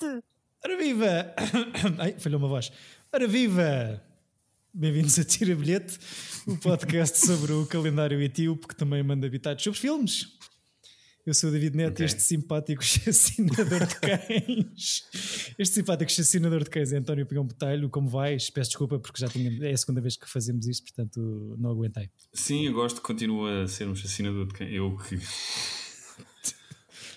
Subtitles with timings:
[0.00, 0.24] bilhete!
[0.64, 1.34] Ora viva!
[1.98, 2.72] Ai, falhou uma voz.
[3.12, 4.02] Ora viva!
[4.72, 5.98] Bem-vindos a Tira Bilhete,
[6.46, 10.28] o podcast sobre o calendário etíope que também manda habitados sobre filmes.
[11.26, 12.06] Eu sou o David Neto, Ok.
[12.06, 15.04] este simpático chacinador de cães.
[15.58, 17.90] Este simpático chacinador de cães é António Pigão Botelho.
[17.90, 18.48] Como vais?
[18.48, 22.08] Peço desculpa porque já tinha, é a segunda vez que fazemos isto, portanto não aguentei.
[22.32, 24.66] Sim, eu gosto, continua a ser um chacinador de cão.
[24.66, 25.18] Eu que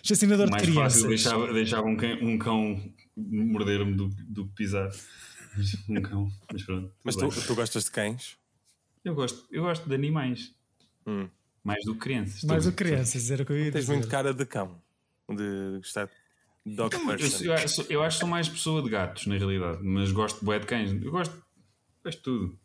[0.03, 0.93] Chacinador de mais crianças.
[0.93, 4.89] fácil deixava, deixava um cão, um cão morder-me do, do que pisar.
[5.55, 6.91] Mas Um cão, mas pronto.
[7.03, 8.37] Mas tu, tu gostas de cães?
[9.05, 10.53] Eu, gosto, eu gosto de animais,
[11.07, 11.27] Hum.
[11.63, 12.43] mais do que crianças.
[12.43, 14.81] Mais do que crianças, era o que eu ia Tens muito cara de cão.
[15.29, 16.09] De gostar
[16.65, 17.43] de dog Eu, person.
[17.45, 20.45] eu acho- eu acho que sou mais pessoa de gatos, na realidade, mas gosto de
[20.45, 20.91] bué de cães.
[20.91, 21.33] Eu gosto,
[22.03, 22.59] gosto de tudo.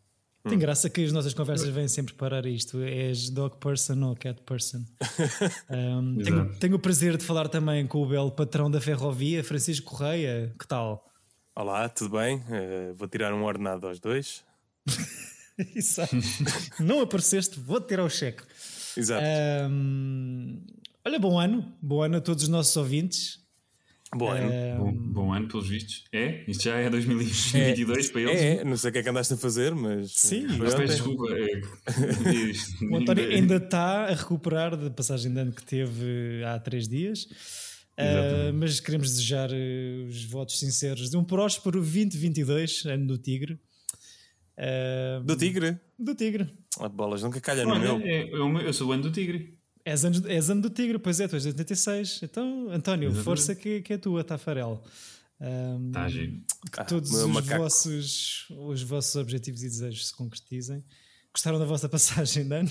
[0.49, 2.81] Tem graça que as nossas conversas vêm sempre parar isto.
[2.83, 4.85] És dog person ou cat person?
[5.71, 9.91] Um, tenho, tenho o prazer de falar também com o belo patrão da ferrovia, Francisco
[9.91, 10.53] Correia.
[10.59, 11.05] Que tal?
[11.55, 12.43] Olá, tudo bem?
[12.51, 14.45] Eh, vou tirar um ordenado aos dois.
[15.75, 16.17] Exato.
[16.81, 18.43] Não apareceste, vou tirar o cheque.
[18.97, 19.25] Exato.
[19.71, 20.61] Um,
[21.05, 21.73] olha, bom ano.
[21.83, 23.41] Bom ano a todos os nossos ouvintes.
[24.15, 24.51] Bom ano.
[24.79, 26.05] Bom, bom ano, pelos vistos.
[26.13, 26.43] É?
[26.49, 28.41] Isto já é 2022 para eles?
[28.41, 30.13] É, é, não sei o que é que andaste a fazer, mas.
[30.13, 30.49] Sim.
[30.49, 31.27] foi Mas peço desculpa.
[31.35, 31.61] É,
[32.91, 37.25] O António ainda está a recuperar da passagem de ano que teve há três dias.
[38.01, 43.59] Uh, mas queremos desejar uh, os votos sinceros de um próspero 2022, ano do Tigre.
[44.57, 45.77] Uh, Do tigre?
[45.99, 46.49] Do Tigre.
[46.81, 48.01] Ah, bolas, nunca calha no Olha, meu.
[48.07, 49.58] é- é o meu- eu sou o ano do tigre.
[49.89, 52.21] És ano, és ano do Tigre, pois é, tu és de 86.
[52.23, 53.25] Então, António, Exatamente.
[53.25, 54.83] força que, que é tua, Tafarel.
[55.41, 56.43] Um, Está Tá, que
[56.81, 57.63] Ah, todos os macaco.
[57.63, 60.85] vossos, os vossos objetivos e desejos se concretizem.
[61.33, 62.71] Gostaram da vossa passagem de ano?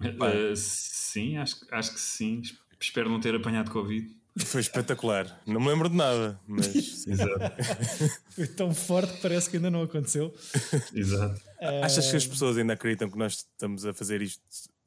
[0.00, 2.42] Uh, sim, acho, acho que sim.
[2.80, 4.08] Espero não ter apanhado Covid.
[4.38, 5.42] Foi espetacular.
[5.44, 6.66] Não me lembro de nada, mas.
[7.06, 7.40] Exato.
[8.30, 10.32] Foi tão forte que parece que ainda não aconteceu.
[10.94, 11.42] Exato.
[11.82, 14.40] Achas que as pessoas ainda acreditam que nós estamos a fazer isto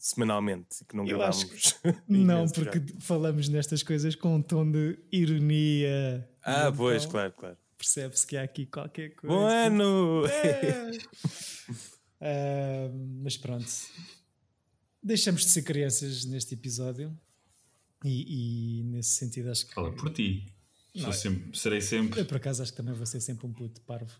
[0.06, 1.44] semanalmente e que não Eu gravamos?
[1.54, 1.76] acho
[2.10, 3.00] Não, porque já?
[3.00, 6.30] falamos nestas coisas com um tom de ironia.
[6.44, 7.58] Ah, Então, pois, claro, claro.
[7.78, 9.34] Percebe-se que há aqui qualquer coisa.
[9.36, 10.26] Bom ano!
[10.28, 10.92] É.
[12.22, 12.90] Ah,
[13.22, 13.66] mas pronto.
[15.02, 17.18] Deixamos de ser crianças neste episódio.
[18.06, 19.74] E, e nesse sentido acho que.
[19.74, 20.54] Fala por ti.
[20.96, 22.20] Não, é- sempre, serei sempre.
[22.22, 24.14] Eu por acaso acho que também vou ser sempre um puto parvo.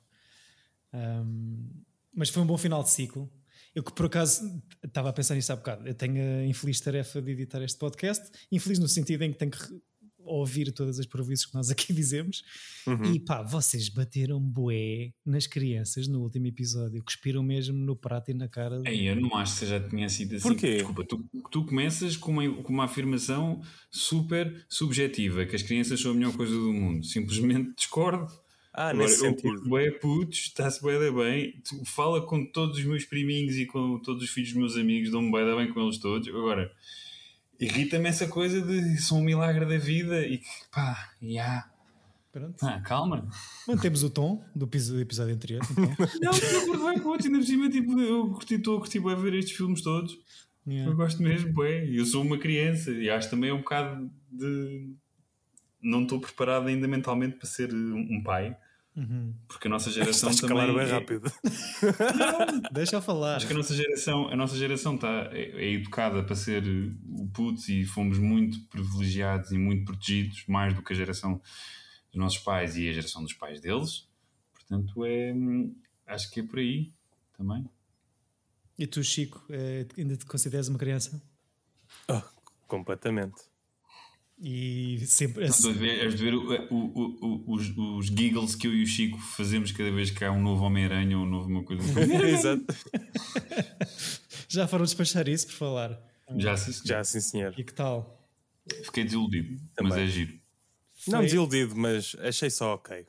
[0.94, 1.70] Ahm,
[2.14, 3.30] mas foi um bom final de ciclo.
[3.76, 5.88] Eu que por acaso estava a pensar nisso há bocado.
[5.88, 8.30] Eu tenho a infeliz tarefa de editar este podcast.
[8.52, 9.60] Infeliz no sentido em que tenho que
[10.26, 12.44] ouvir todas as provícias que nós aqui dizemos.
[13.14, 17.04] E pá, vocês bateram bué nas crianças no último episódio.
[17.04, 18.82] Cuspiram mesmo no prato e na cara.
[18.86, 20.48] Ei, eu não acho que já tinha sido assim.
[20.48, 20.78] Porquê?
[20.78, 23.62] Desculpa, tu, tu começas com uma, com uma afirmação
[23.92, 27.06] super subjetiva, que as crianças são a melhor coisa do mundo.
[27.06, 28.32] Simplesmente discordo.
[28.74, 29.62] Ah, Agora, nesse sentido.
[29.70, 31.62] bué putos, está-se bué da bem.
[31.68, 35.12] Tu fala com todos os meus priminhos e com todos os filhos dos meus amigos,
[35.12, 36.28] dou-me bué da bem com eles todos.
[36.28, 36.72] Agora,
[37.60, 41.70] irrita-me essa coisa de são um milagre da vida e que pá, já.
[42.32, 42.56] Pronto.
[42.66, 43.30] Ah, calma.
[43.68, 45.62] Mantemos o tom do episódio anterior.
[45.70, 46.08] então.
[46.20, 49.16] Não, eu curto bem putos, ainda por cima, tipo, eu curti, estou a curtir bué
[49.16, 50.18] ver estes filmes todos.
[50.66, 50.92] Yeah.
[50.92, 51.88] Eu gosto mesmo, bué.
[51.88, 54.96] Eu sou uma criança e acho também um bocado de.
[55.80, 58.58] Não estou preparado ainda mentalmente para ser um um pai,
[58.96, 59.34] Uhum.
[59.48, 60.70] porque a nossa geração Estás a também.
[60.70, 61.32] escalar bem é- rápido.
[62.72, 63.38] Deixa eu falar.
[63.38, 66.64] Acho que a nossa geração, a nossa geração está, é, é educada para ser
[67.10, 71.42] o putz e fomos muito privilegiados e muito protegidos, mais do que a geração
[72.12, 74.08] dos nossos pais e a geração dos pais deles.
[74.54, 75.34] Portanto, é,
[76.08, 76.92] acho que é por aí
[77.36, 77.68] também.
[78.78, 81.22] E tu, Chico, eh, ainda te consideras uma criança?
[82.08, 82.22] Oh,
[82.68, 83.42] completamente.
[84.46, 85.46] E sempre.
[85.46, 88.84] Estou a ver, has de ver o- o- o- os, os giggles que eu e
[88.84, 91.82] o Chico fazemos cada vez que há um novo Homem-Aranha ou um novo uma coisa.
[92.28, 92.66] Exato.
[94.50, 96.00] Já foram despachar isso por falar.
[96.38, 96.88] Já assisti.
[96.88, 97.54] Já, sim, senhor.
[97.58, 98.22] E que tal?
[98.86, 100.04] Fiquei desiludido, mas Também.
[100.04, 100.34] é giro.
[101.08, 103.06] Não Foi- desiludido, mas achei só ok.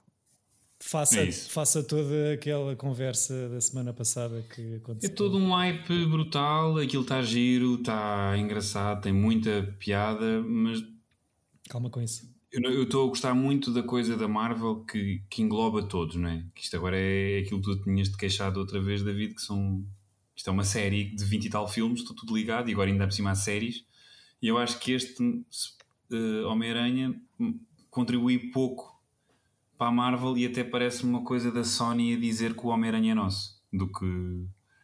[0.80, 5.14] Faça, É faça toda aquela conversa da semana passada que É aconteceu.
[5.14, 10.82] todo um hype brutal, aquilo está giro, está engraçado, tem muita piada, mas
[11.69, 12.28] Calma com isso.
[12.52, 16.44] eu estou a gostar muito da coisa da Marvel que, que engloba todos, não é?
[16.55, 19.84] Que isto agora é aquilo que tu tinhas de queixado outra vez, David, que são.
[20.37, 23.06] Isto é uma série de 20 e tal filmes, estou tudo ligado, e agora ainda
[23.06, 23.84] por cima há séries.
[24.43, 25.44] E eu acho que este
[26.12, 27.14] eh, Homem-Aranha
[27.88, 29.00] contribui pouco
[29.78, 33.12] para a Marvel e até parece uma coisa da Sony a dizer que o Homem-Aranha
[33.12, 34.05] é nosso do que,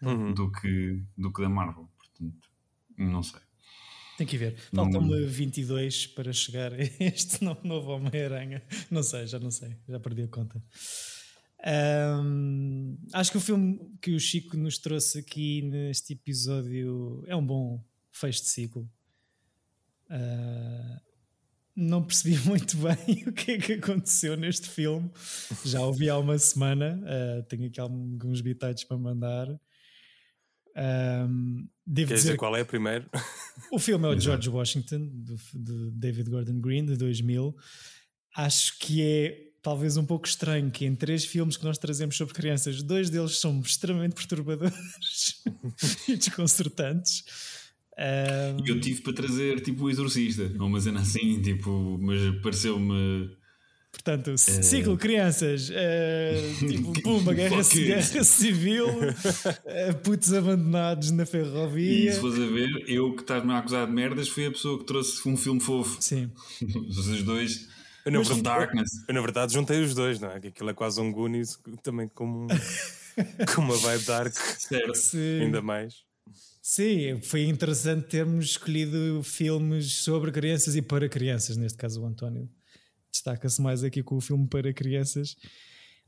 [0.03, 0.33] Uhum.
[0.33, 1.89] do, que, do que da Marvel.
[1.99, 2.49] Portanto,
[2.97, 3.41] não sei.
[4.21, 4.55] Tem que ver.
[4.75, 8.63] Faltam-me 22 para chegar a este novo Homem-Aranha.
[8.91, 10.63] Não sei, já não sei, já perdi a conta.
[12.23, 17.43] Um, acho que o filme que o Chico nos trouxe aqui neste episódio é um
[17.43, 17.83] bom
[18.13, 18.87] fecho de ciclo.
[20.11, 21.01] Uh,
[21.75, 25.11] não percebi muito bem o que é que aconteceu neste filme.
[25.65, 29.49] Já ouvi há uma semana, uh, tenho aqui alguns bitites para mandar.
[30.77, 33.07] Um, devo Quer dizer, dizer qual é primeiro?
[33.73, 35.11] O filme é o George Washington,
[35.55, 37.55] de David Gordon Green, de 2000.
[38.37, 42.35] Acho que é talvez um pouco estranho que em três filmes que nós trazemos sobre
[42.35, 45.43] crianças, dois deles são extremamente perturbadores
[46.09, 47.25] e desconcertantes.
[47.99, 48.65] Um...
[48.67, 53.39] Eu tive para trazer tipo o Exorcista, uma cena assim, tipo, mas pareceu-me.
[53.93, 54.39] Portanto, uh...
[54.39, 62.11] ciclo crianças, uh, tipo, pumba, guerra, guerra civil, uh, putos abandonados na ferrovia.
[62.11, 64.79] E se fores a ver, eu que estás-me a acusar de merdas, fui a pessoa
[64.79, 65.97] que trouxe um filme fofo.
[66.01, 66.31] Sim.
[66.89, 67.69] Os dois
[68.05, 68.91] eu, na verdade, Darkness.
[69.07, 70.41] Eu, na verdade, juntei os dois, não é?
[70.41, 72.47] Que aquilo é quase um Goonies também com,
[73.55, 74.33] com uma vibe dark.
[74.33, 75.17] Certo.
[75.41, 76.03] Ainda mais.
[76.63, 82.49] Sim, foi interessante termos escolhido filmes sobre crianças e para crianças, neste caso o António.
[83.13, 85.37] Destaca-se mais aqui com o filme para crianças.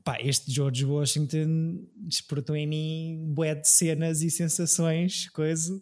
[0.03, 5.81] Pá, este George Washington despertou em mim bué de cenas e sensações, coisa.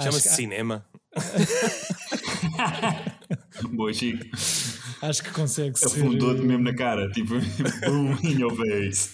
[0.00, 0.34] Chama-se que...
[0.34, 0.86] cinema.
[3.70, 4.24] Boa, Chico.
[5.02, 5.86] Acho que consegue ser.
[5.86, 7.34] Afundou-te mesmo na cara, tipo,
[7.84, 9.10] boom in your face.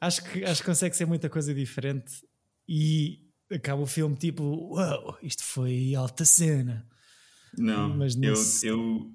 [0.00, 2.24] Acho que, acho que consegue ser muita coisa diferente
[2.68, 3.20] e
[3.52, 4.42] acaba o filme tipo,
[4.74, 6.86] uau, wow, isto foi alta cena.
[7.56, 9.10] Não, mas eu, eu,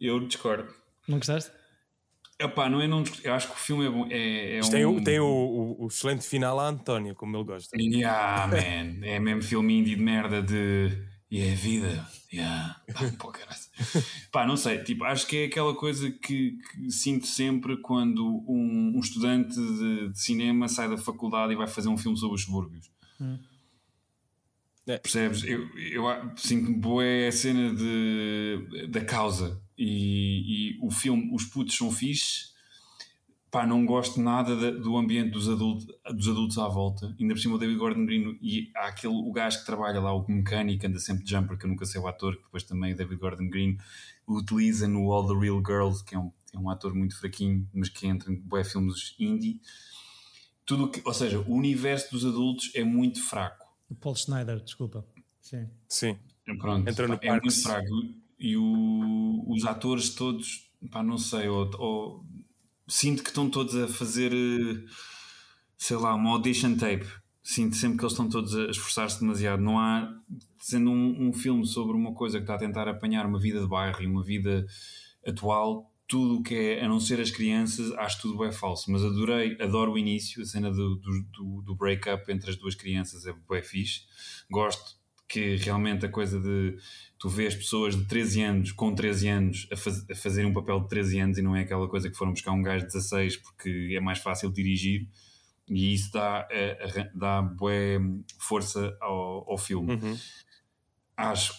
[0.00, 0.72] eu discordo.
[1.08, 1.50] Não gostaste?
[2.38, 4.06] Epá, não é não Eu acho que o filme é bom.
[4.10, 4.70] É, é um...
[4.70, 7.76] Tem, o, tem o, o, o, excelente final à Antónia, como ele gosta.
[7.76, 9.04] Yeah, man.
[9.04, 11.02] É mesmo filme indie de merda de.
[11.28, 12.08] E é a vida.
[12.32, 12.80] Yeah.
[12.94, 13.32] Pá, pô,
[14.30, 14.78] Pá, não sei.
[14.84, 20.10] Tipo, acho que é aquela coisa que, que sinto sempre quando um, um estudante de,
[20.10, 22.88] de, cinema sai da faculdade e vai fazer um filme sobre os subúrbios.
[23.20, 23.36] Hum.
[24.86, 24.96] É.
[24.96, 25.42] Percebes?
[25.42, 26.04] Eu, eu
[26.36, 32.48] sinto boa a cena de, da causa e, e, o filme, os putos são fixe.
[33.50, 37.14] Pá, não gosto nada de, do ambiente dos, adultos dos adultos à volta.
[37.18, 40.12] Ainda por cima o David Gordon Green e há aquele, o gajo que trabalha lá,
[40.12, 42.92] o mecânico, anda sempre de jumper, que eu nunca sei o ator, que depois também
[42.92, 43.78] o David Gordon Green
[44.26, 47.88] utiliza no All the Real Girls, que é um, é um ator muito fraquinho, mas
[47.88, 49.62] que entra em bué filmes indie.
[50.66, 55.04] Tudo que, ou seja, o universo dos adultos é muito fraco o Paul Schneider, desculpa.
[55.40, 55.68] Sim.
[55.88, 56.18] Sim.
[56.58, 57.88] Pronto, Entra no é muito fraco.
[58.38, 62.24] E o, os atores todos, pá, não sei, ou, ou,
[62.86, 64.84] sinto que estão todos a fazer, eh,
[65.76, 67.06] sei lá, uma audition tape.
[67.42, 69.62] Sinto sempre que eles estão todos a esforçar-se demasiado.
[69.62, 70.12] Não há,
[70.58, 73.66] sendo um, um filme sobre uma coisa que está a tentar apanhar uma vida de
[73.66, 74.66] bairro e uma vida
[75.26, 78.90] atual, tudo o que é, a não ser as crianças, acho tudo é falso.
[78.90, 83.26] Mas adorei, adoro o início, a cena do, do, do break-up entre as duas crianças
[83.26, 84.02] é bem fixe.
[84.50, 84.97] Gosto
[85.28, 86.78] que realmente a coisa de
[87.18, 90.80] tu vês pessoas de 13 anos, com 13 anos, a, faz, a fazerem um papel
[90.80, 93.36] de 13 anos e não é aquela coisa que foram buscar um gajo de 16
[93.36, 95.06] porque é mais fácil dirigir.
[95.68, 97.74] E isso dá, é, dá boa
[98.38, 99.92] força ao, ao filme.
[99.92, 100.16] Uhum.
[101.14, 101.52] Acho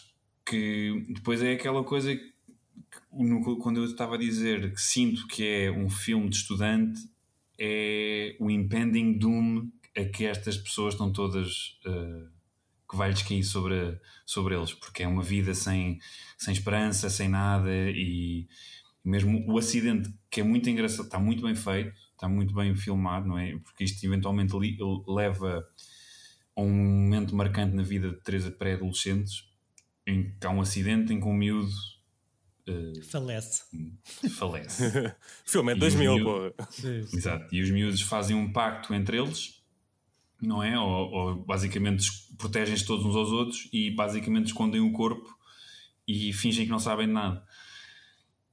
[0.43, 2.33] que depois é aquela coisa que
[3.13, 6.99] no, quando eu estava a dizer que sinto que é um filme de estudante,
[7.59, 11.77] é o impending doom a que estas pessoas estão todas.
[11.85, 12.38] Uh,
[12.89, 15.99] que vai-lhes cair sobre, sobre eles, porque é uma vida sem,
[16.37, 18.47] sem esperança, sem nada, e,
[19.03, 23.27] mesmo o acidente, que é muito engraçado, está muito bem feito, está muito bem filmado,
[23.27, 23.57] não é?
[23.59, 24.53] Porque isto eventualmente
[25.07, 25.65] leva
[26.55, 29.47] a um momento marcante na vida de três pré-adolescentes,
[30.05, 31.71] em que há um acidente em que um miúdo
[32.67, 33.63] Uh, falece.
[34.37, 34.85] Falece.
[34.85, 35.11] o
[35.43, 36.53] filme é 2000, pô.
[37.17, 37.55] Exato.
[37.55, 39.58] E os miúdos fazem um pacto entre eles,
[40.41, 40.79] não é?
[40.79, 45.37] Ou, ou basicamente protegem-se todos uns aos outros e basicamente escondem o corpo
[46.07, 47.43] e fingem que não sabem de nada.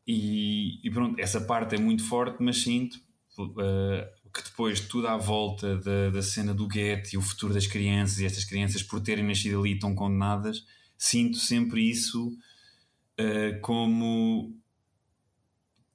[0.07, 2.95] E, e pronto, essa parte é muito forte, mas sinto
[3.39, 7.67] uh, que depois tudo à volta da, da cena do gueto e o futuro das
[7.67, 10.65] crianças e estas crianças por terem nascido ali tão condenadas,
[10.97, 14.55] sinto sempre isso uh, como.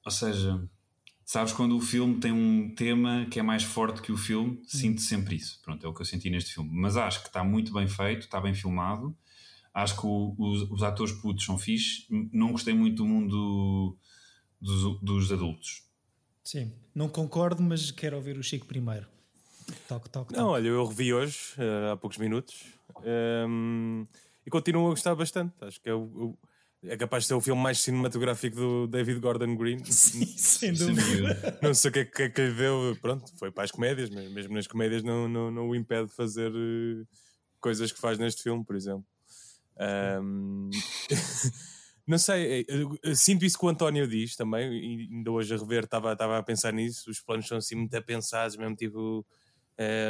[0.04, 0.68] Ou seja,
[1.32, 4.62] sabes quando o filme tem um tema que é mais forte que o filme?
[4.68, 5.62] Sinto sempre isso.
[5.64, 6.70] Pronto, é o que eu senti neste filme.
[6.74, 9.16] Mas acho que está muito bem feito, está bem filmado.
[9.74, 12.06] Acho que o, os, os, atores putos são fixes.
[12.34, 13.98] Não gostei muito do mundo
[14.60, 15.84] dos, dos adultos.
[16.44, 19.08] Sim, não concordo, mas quero ouvir o Chico primeiro.
[19.88, 20.34] Toque, toque, toque.
[20.34, 22.66] Não, olha, eu revi hoje, uh, há poucos minutos.
[23.48, 24.06] Um,
[24.46, 25.54] e continuo a gostar bastante.
[25.62, 26.38] Acho que é o, o
[26.84, 29.84] é capaz de ser o filme mais cinematográfico do David Gordon Green.
[29.86, 31.60] Sim, sem dúvida.
[31.62, 32.98] não sei o que é que, é que lhe deu.
[33.02, 36.16] Pronto, foi para as comédias, mas mesmo nas comédias não, não, não o impede de
[36.16, 37.08] fazer uh,
[37.60, 39.06] coisas que faz neste filme, por exemplo.
[40.22, 40.70] Um...
[42.08, 46.14] não sei, eh, sinto isso que o António diz também, ainda hoje a rever estava,
[46.14, 47.10] estava a pensar nisso.
[47.12, 49.26] Os planos são assim muito pensados, mesmo tipo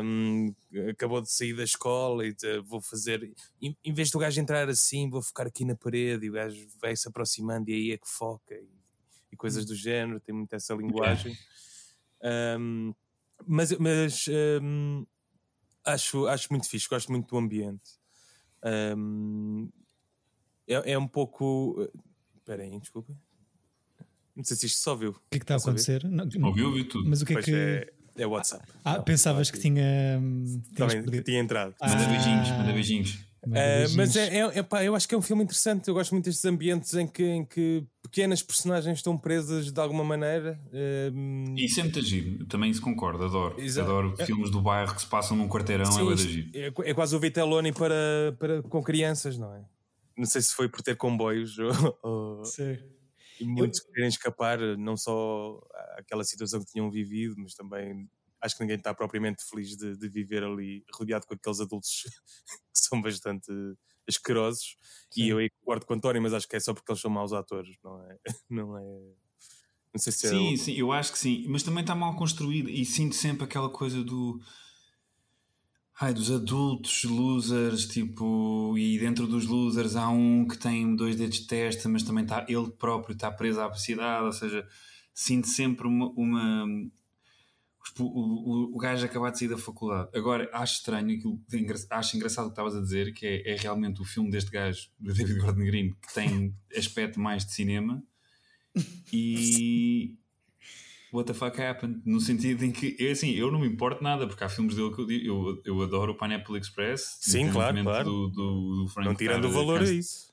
[0.03, 0.53] um,
[0.89, 2.35] acabou de sair da escola e
[2.65, 3.31] vou fazer.
[3.61, 6.67] Em, em, vez do gajo entrar assim, vou ficar aqui na parede e o gajo
[6.79, 8.69] vai se aproximando e aí é que foca e,
[9.31, 10.19] e coisas do género.
[10.19, 11.37] Tem muito essa linguagem.
[12.59, 12.93] Um,
[13.45, 14.25] mas mas
[14.61, 15.05] um,
[15.85, 17.99] acho, acho muito fixe, gosto muito do ambiente.
[20.67, 21.89] É, é, um pouco.
[22.37, 23.15] Espera aí, desculpa.
[24.35, 25.11] Não sei se isto só viu.
[25.11, 26.03] O que é que está a acontecer?
[26.03, 27.09] Não, ouviu, ouviu tudo.
[27.09, 27.53] Mas o que é pois que.
[27.53, 28.65] É é WhatsApp.
[28.83, 30.21] Ah, não, pensavas que tinha.
[30.75, 31.73] Também que tinha entrado.
[31.79, 33.31] Ah, manda beijinhos, manda beijinhos.
[33.43, 35.87] Uh, mas é, é, é pá, eu acho que é um filme interessante.
[35.87, 40.03] Eu gosto muito destes ambientes em que, em que pequenas personagens estão presas de alguma
[40.03, 40.59] maneira.
[40.67, 43.59] Uh, e sempre é giro, também se concorda, adoro.
[43.59, 43.89] Exato.
[43.89, 46.49] Adoro é, filmes do bairro que se passam num quarteirão, sim, é giro.
[46.53, 49.61] É, é quase o Vitelloni para, para, com crianças, não é?
[50.15, 52.45] Não sei se foi por ter comboios ou, ou
[53.41, 53.91] e muitos eu...
[53.91, 55.59] querem escapar, não só
[55.97, 58.09] àquela situação que tinham vivido, mas também
[58.41, 62.03] acho que ninguém está propriamente feliz de, de, viver ali rodeado com aqueles adultos
[62.73, 63.51] que são bastante
[64.07, 64.77] asquerosos.
[65.11, 65.23] Sim.
[65.23, 67.11] E eu aí concordo com o António, mas acho que é só porque eles são
[67.11, 68.17] maus atores, não é?
[68.49, 68.81] Não é.
[69.93, 70.57] Não sei se é sim, é.
[70.57, 74.03] Sim, eu acho que sim, mas também está mal construído e sinto sempre aquela coisa
[74.03, 74.39] do.
[76.03, 81.41] Ai, dos adultos losers, tipo, e dentro dos losers há um que tem dois dedos
[81.41, 84.67] de testa, mas também está, ele próprio está preso à obesidade, ou seja,
[85.13, 86.65] sinto sempre uma, uma
[87.99, 90.09] o, o, o gajo acabar de sair da faculdade.
[90.15, 91.39] Agora, acho estranho, aquilo,
[91.91, 94.89] acho engraçado o que estavas a dizer, que é, é, realmente o filme deste gajo,
[94.99, 98.03] de David Gordon Green, que tem aspecto mais de cinema.
[99.13, 100.17] E.
[101.13, 102.01] What the fuck happened?
[102.05, 104.93] No sentido em que, é assim, eu não me importo nada, porque há filmes dele
[104.93, 107.17] que eu digo, eu, eu adoro o Pineapple Express.
[107.19, 108.05] Sim, claro, claro.
[108.05, 110.31] Do, do, do Frank não tirando o valor a isso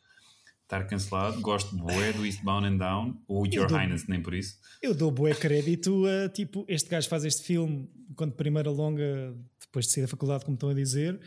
[0.68, 1.40] estar cancelado.
[1.40, 4.58] Gosto de boé do Eastbound and Down, ou Your dou, Highness, nem por isso.
[4.82, 9.87] Eu dou boé crédito a tipo, este gajo faz este filme quando primeira longa, depois
[9.87, 11.18] de sair da faculdade, como estão a dizer,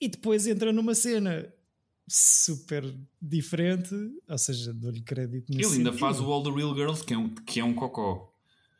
[0.00, 1.50] e depois entra numa cena
[2.06, 2.84] super
[3.20, 3.94] diferente,
[4.28, 7.28] ou seja, dou-lhe crédito Ele ainda faz o All the Real Girls, que é um,
[7.28, 8.29] que é um cocó.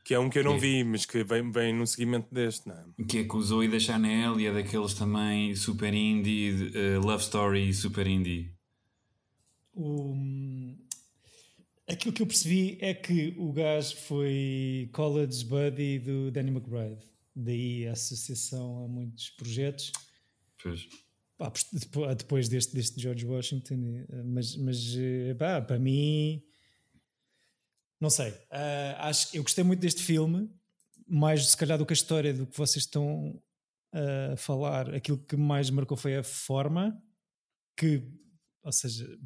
[0.04, 2.68] Que é um que eu não que vi, mas que vem, vem no seguimento deste,
[2.68, 3.04] não é?
[3.04, 7.22] Que é com o Zoe da Chanel e é daqueles também super indie, uh, love
[7.22, 8.52] story super indie
[9.74, 10.14] o,
[11.88, 17.02] aquilo que eu percebi é que o gajo foi college buddy do Danny McBride.
[17.34, 19.92] Daí a associação a muitos projetos.
[20.62, 20.88] Pois.
[22.18, 24.04] depois deste, deste George Washington.
[24.26, 24.96] Mas, mas
[25.38, 26.42] pá, para mim.
[28.00, 28.30] Não sei.
[28.30, 30.50] Uh, acho, eu gostei muito deste filme.
[31.06, 33.40] Mais se calhar do que a história do que vocês estão
[34.32, 34.94] a falar.
[34.94, 37.00] Aquilo que mais marcou foi a forma.
[37.76, 38.02] Que
[38.62, 39.18] ou seja,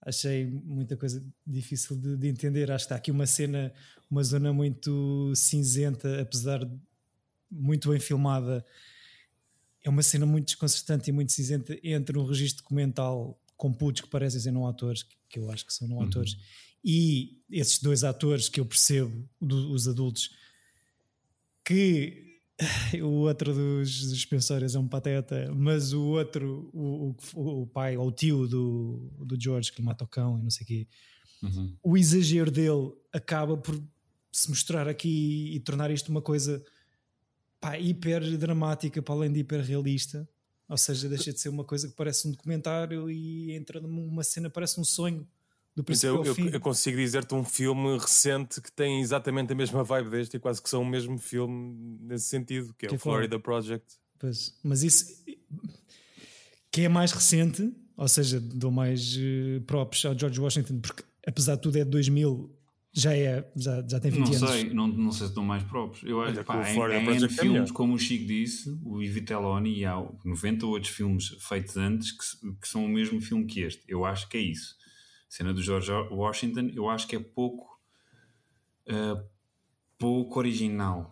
[0.00, 2.70] achei muita coisa difícil de, de, entender.
[2.70, 3.72] Acho que está aqui uma cena,
[4.10, 6.78] uma zona muito cinzenta, apesar de
[7.50, 8.64] muito bem filmada.
[9.84, 14.08] É uma cena muito desconcertante e muito cinzenta entre um registro documental com putos que
[14.08, 16.04] parecem ser não atores, que eu acho que são não uhum.
[16.84, 20.30] E esses dois atores que eu percebo, do, os adultos,
[21.64, 22.38] que
[23.02, 27.96] o outro dos, dos pensórios é um pateta, mas o outro, o, o, o, pai
[27.96, 30.88] ou o tio do, do George que mata o cão e não sei o quê,
[31.42, 31.76] uhum.
[31.82, 33.80] o exagero dele acaba por
[34.30, 36.64] se mostrar aqui e tornar isto uma coisa
[37.60, 40.28] pá, hiper dramática para além de hiper realista.
[40.68, 44.48] Ou seja, deixa de ser uma coisa que parece um documentário e entra numa cena,
[44.48, 45.28] parece um sonho
[45.74, 49.82] do princípio eu, eu, eu, consigo dizer-te um filme recente que tem exatamente a mesma
[49.82, 52.98] vibe deste e quase que são o mesmo filme nesse sentido, que é que o
[52.98, 53.96] Florida Project.
[54.18, 55.24] Pois, mas isso
[56.70, 61.54] que é mais recente, ou seja, dou mais uh, props ao George Washington, porque apesar
[61.54, 62.54] de tudo é de 2000,
[62.92, 64.50] já, é, já, já tem 20 não anos.
[64.50, 66.02] Sei, não, não sei se dou mais props.
[66.04, 69.86] Eu acho que em, em, em filmes, é como o Chico disse, o Iviteloni e
[69.86, 73.82] há 90 outros filmes feitos antes que, que são o mesmo filme que este.
[73.88, 74.81] Eu acho que é isso
[75.32, 77.80] cena do George Washington, eu acho que é pouco
[78.86, 79.24] uh,
[79.98, 81.10] pouco original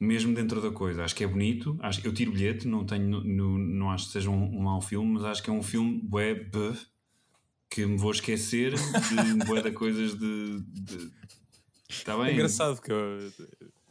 [0.00, 3.56] mesmo dentro da coisa, acho que é bonito acho, eu tiro bilhete, não tenho no,
[3.56, 6.50] não acho que seja um, um mau filme, mas acho que é um filme web
[7.70, 11.12] que me vou esquecer de bué de coisas de, de...
[11.88, 12.30] Está bem?
[12.30, 13.32] É engraçado que eu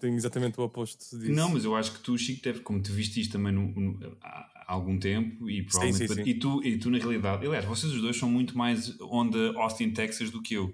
[0.05, 1.31] tenho exatamente o oposto disso.
[1.31, 4.17] Não, mas eu acho que tu, Chico, deve, como te viste isto também no, no,
[4.21, 6.07] há algum tempo e provavelmente.
[6.07, 6.29] sim, sim.
[6.29, 9.91] E, tu, e tu, na realidade, aliás, vocês os dois são muito mais onda Austin,
[9.91, 10.73] Texas do que eu.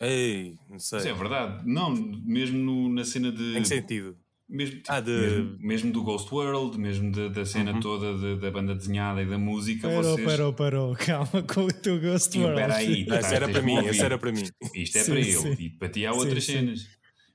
[0.00, 0.98] Ei, não sei.
[0.98, 1.62] Isso é verdade.
[1.66, 3.56] Não, mesmo no- na cena de.
[3.56, 4.16] Em que sentido?
[4.48, 8.38] Mesmo, tipo, Ah, de- mesmo, mesmo do Ghost World, mesmo da, da cena toda de-
[8.40, 9.88] da banda desenhada e da música.
[9.88, 10.26] Parou, vocês...
[10.26, 10.96] parou, parou.
[11.06, 12.60] Calma com o teu Ghost E World.
[12.60, 14.42] espera aí, Não, isso era para mim, de isso era para mim.
[14.74, 15.40] Isto é Sim, para eu.
[15.42, 15.56] sim.
[15.58, 16.52] E para ti há Sim, outras sim.
[16.52, 16.86] cenas.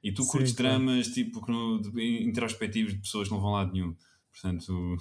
[0.07, 0.77] E tu Sim, curtes claro.
[0.77, 3.95] dramas tipo que de- introspectivos de pessoas que não vão lá de nenhum.
[4.31, 4.97] Portanto,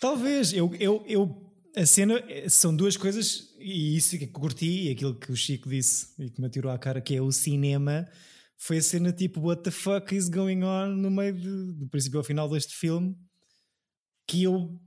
[0.00, 0.52] Talvez.
[0.52, 5.14] Eu, eu, eu, a cena eh, são duas coisas, e isso que curti, e aquilo
[5.18, 8.08] que o Chico disse e que me atirou à cara, que é o cinema,
[8.56, 12.18] foi a cena tipo, what the fuck is going on no meio de- do princípio
[12.18, 13.16] ao final deste filme,
[14.26, 14.78] que eu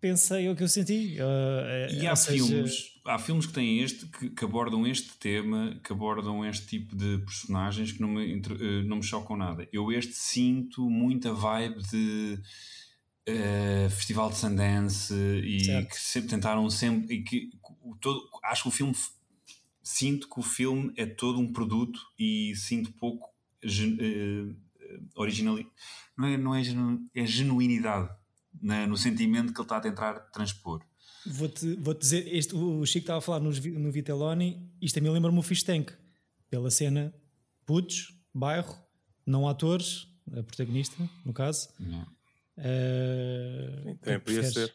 [0.00, 1.16] pensei, é o que eu senti.
[1.20, 5.78] Uh, E há seja, filmes, há filmes que têm este que, que abordam este tema,
[5.84, 9.68] que abordam este tipo de personagens que não me, eh, não me chocam nada.
[9.72, 12.40] Eu este sinto muita vibe de
[13.26, 15.88] eh, Festival de Sundance e Certo.
[15.90, 17.50] que sempre tentaram sempre e que
[17.82, 18.94] o todo, acho que o filme
[19.82, 23.28] sinto que o filme é todo um produto e sinto pouco
[23.62, 24.54] eh,
[25.14, 25.70] originalidade
[26.16, 28.08] não é, não é, genu- é genuinidade
[28.62, 30.82] na- no sentimento que ele está a tentar transpor.
[31.26, 35.02] Vou-te vou dizer, este, o Chico estava a falar nos, vi- no Vitelloni, isto a
[35.02, 35.90] mim lembra-me o Fish Tank,
[36.50, 37.14] pela cena
[37.64, 38.76] putos, bairro,
[39.26, 41.68] não atores, a protagonista, no caso.
[41.80, 42.08] Yeah.
[42.58, 44.52] Uh, também podia preferes?
[44.52, 44.74] ser.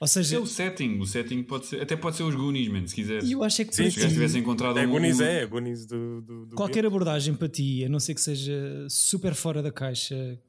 [0.00, 2.86] Ou É seja, o setting, o setting pode ser, até pode ser os Goonies, man,
[2.86, 3.28] se quiseres.
[3.28, 4.90] eu acho é que Sim, Se os gajos ti, tivessem encontrado É um.
[4.90, 8.20] Goonies, é, é Goonies do, do, do qualquer abordagem para ti, a não ser que
[8.20, 10.40] seja super fora da caixa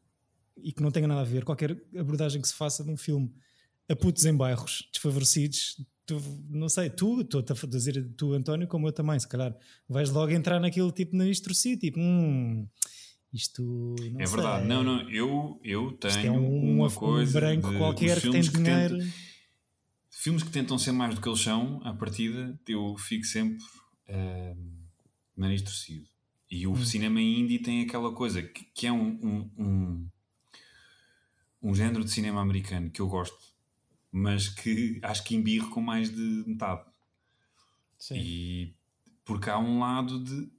[0.56, 3.34] e que não tenha nada a ver, qualquer abordagem que se faça de um filme
[3.90, 8.88] a putos em bairros desfavorecidos, tu, não sei, tu, estou-te a dizer tu, António, como
[8.88, 9.56] eu também, se calhar
[9.88, 12.68] vais logo entrar naquele tipo na instrução, tipo, hum,
[13.34, 16.92] isto não É sei, verdade, não, não, eu, eu isto tenho é um, uma um
[16.92, 17.40] coisa.
[17.40, 18.98] branco de- qualquer que tem filmes dinheiro.
[18.98, 19.14] tentam-
[20.12, 23.64] filmes que tentam ser mais do que eles são, à partida, eu fico sempre
[24.10, 24.58] uh,
[25.38, 26.08] nariz torcido.
[26.52, 26.72] E Hum.
[26.72, 30.10] o cinema indie tem aquela coisa que, que é um, um, um,
[31.62, 33.38] um género de cinema americano que eu gosto,
[34.12, 36.84] mas que acho que embirro com mais de metade.
[37.98, 38.16] Sim.
[38.18, 38.74] E
[39.26, 40.50] porque há um lado de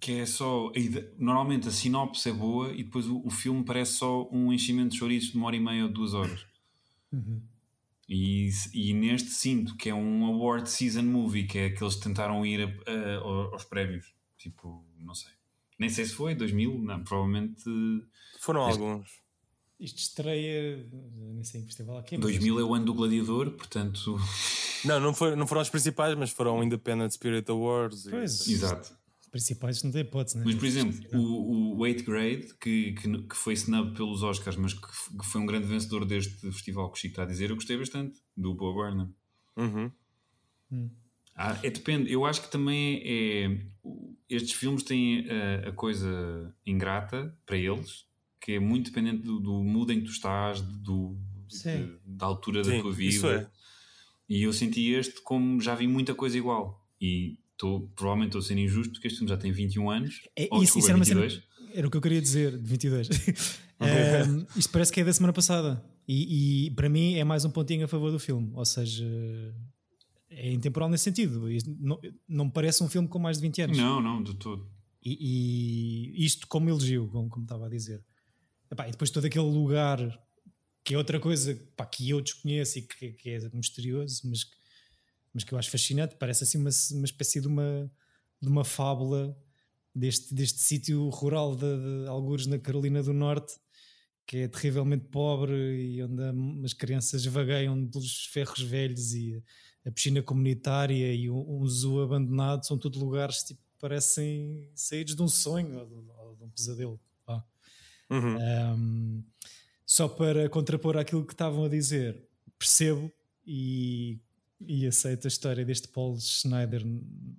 [0.00, 0.70] que é só
[1.18, 4.98] normalmente a sinopse é boa e depois o, o filme parece só um enchimento de
[4.98, 6.46] chouriços de uma hora e meia ou duas horas.
[7.12, 7.40] Uhum.
[8.06, 12.44] E, e neste sinto que é um award season movie, que é que eles tentaram
[12.44, 14.12] ir a- a- aos prémios.
[14.36, 15.30] Tipo, não sei.
[15.78, 17.64] Nem sei se foi 2000, não, provavelmente
[18.40, 19.22] Foram Este- alguns.
[19.84, 20.86] Isto estreia,
[21.34, 24.16] nem sei em que festival aqui, mas 2000 é o ano do Gladiador, portanto.
[24.84, 28.04] Não, não, foi, não foram os principais, mas foram Independent Spirit Awards.
[28.04, 28.46] e- Pois.
[28.46, 28.92] Exato.
[29.18, 30.42] os principais não tem hipótese, né?
[30.44, 34.74] Mas, por exemplo, o, o 8 Grade, que, que, que foi snub pelos Oscars, mas
[34.74, 37.54] que, que foi um grande vencedor deste festival que o Chico está a dizer, eu
[37.54, 39.10] gostei bastante do Bob Burnham.
[39.56, 39.90] Uhum.
[41.34, 43.60] Ah, é, depende, eu acho que também é.
[43.82, 48.04] o- Estes filmes têm a, a coisa ingrata para eles,
[48.44, 51.16] que é muito dependente do, do mood em que tu estás, do,
[51.48, 51.86] Sim.
[51.86, 53.50] de- da altura da Sim, tua isso vida.
[53.50, 54.34] é.
[54.34, 56.86] E eu senti este como já vi muita coisa igual.
[57.00, 60.20] E estou, provavelmente estou a ser injusto porque este filme já tem 21 anos.
[60.36, 61.48] É, ou, isso, desculpa, isso era uma cena- 22.
[61.74, 63.08] era o que eu queria dizer, de 22.
[63.80, 65.82] Ahm, isto parece que é da semana passada.
[66.06, 68.50] E, e para mim é mais um pontinho a favor do filme.
[68.54, 69.04] Ou seja,
[70.30, 71.50] é intemporal nesse sentido.
[71.50, 73.78] Isto não, não me parece um filme com mais de 20 anos.
[73.78, 74.68] Não, não, de todo.
[75.02, 78.02] E, e isto como elogio, como, como estava a dizer.
[78.70, 79.98] Epá, e depois todo aquele lugar
[80.84, 81.54] que é outra coisa
[81.90, 84.56] que eu desconheço e que, que é misterioso, mas, que-
[85.32, 86.16] mas que eu acho fascinante.
[86.16, 87.90] Parece assim uma, uma espécie de uma,
[88.40, 89.36] de uma fábula
[89.94, 93.54] deste, deste sítio rural de, de algures na Carolina do Norte
[94.26, 95.54] que é terrivelmente pobre
[95.96, 96.22] e onde
[96.64, 99.42] as crianças vagueiam pelos ferros velhos e
[99.84, 105.28] a piscina comunitária e um, zoo abandonado são todos lugares tipo parecem saídos de um
[105.28, 106.98] sonho ou de, ou de um pesadelo.
[108.10, 108.36] Uhum.
[108.36, 109.24] Um,
[109.86, 112.26] só para contrapor aquilo que estavam a dizer,
[112.58, 113.12] percebo
[113.46, 114.18] e,
[114.60, 116.82] e aceito a história deste Paul Schneider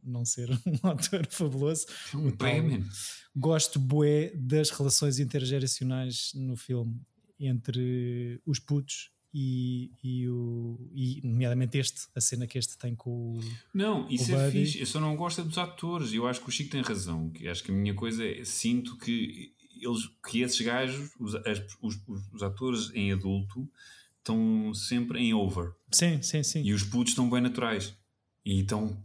[0.04, 0.50] não ser
[0.84, 1.86] um ator fabuloso.
[2.14, 2.86] Um man.
[3.36, 7.02] Gosto bué das relações intergeracionais no filme
[7.40, 13.38] entre os putos e, e o e nomeadamente este, a cena que este tem com
[13.38, 13.40] o
[13.74, 14.80] Não, isso O é fixe.
[14.80, 16.14] Eu só não gosto é dos atores.
[16.14, 17.34] Eu acho que o Chico tem razão.
[17.50, 22.00] Acho que a minha coisa é sinto que eles, que esses gajos, os, as- os,
[22.34, 23.70] os- atores em adulto,
[24.18, 25.72] estão sempre em over.
[25.92, 26.64] Sim, sim, sim.
[26.64, 27.96] E os putos estão bem naturais.
[28.46, 28.98] E estão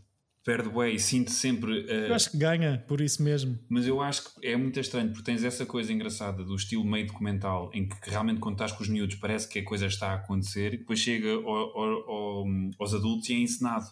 [0.42, 1.80] perde way e sinto sempre.
[1.84, 3.58] Uh, eu acho que ganha por isso mesmo.
[3.68, 7.06] Mas eu acho que é muito estranho porque tens essa coisa engraçada do estilo meio
[7.06, 10.14] documental em que realmente quando estás com os miúdos parece que a coisa está a
[10.14, 12.44] acontecer e depois chega ao, ao, ao,
[12.78, 13.86] aos adultos e é ensinado.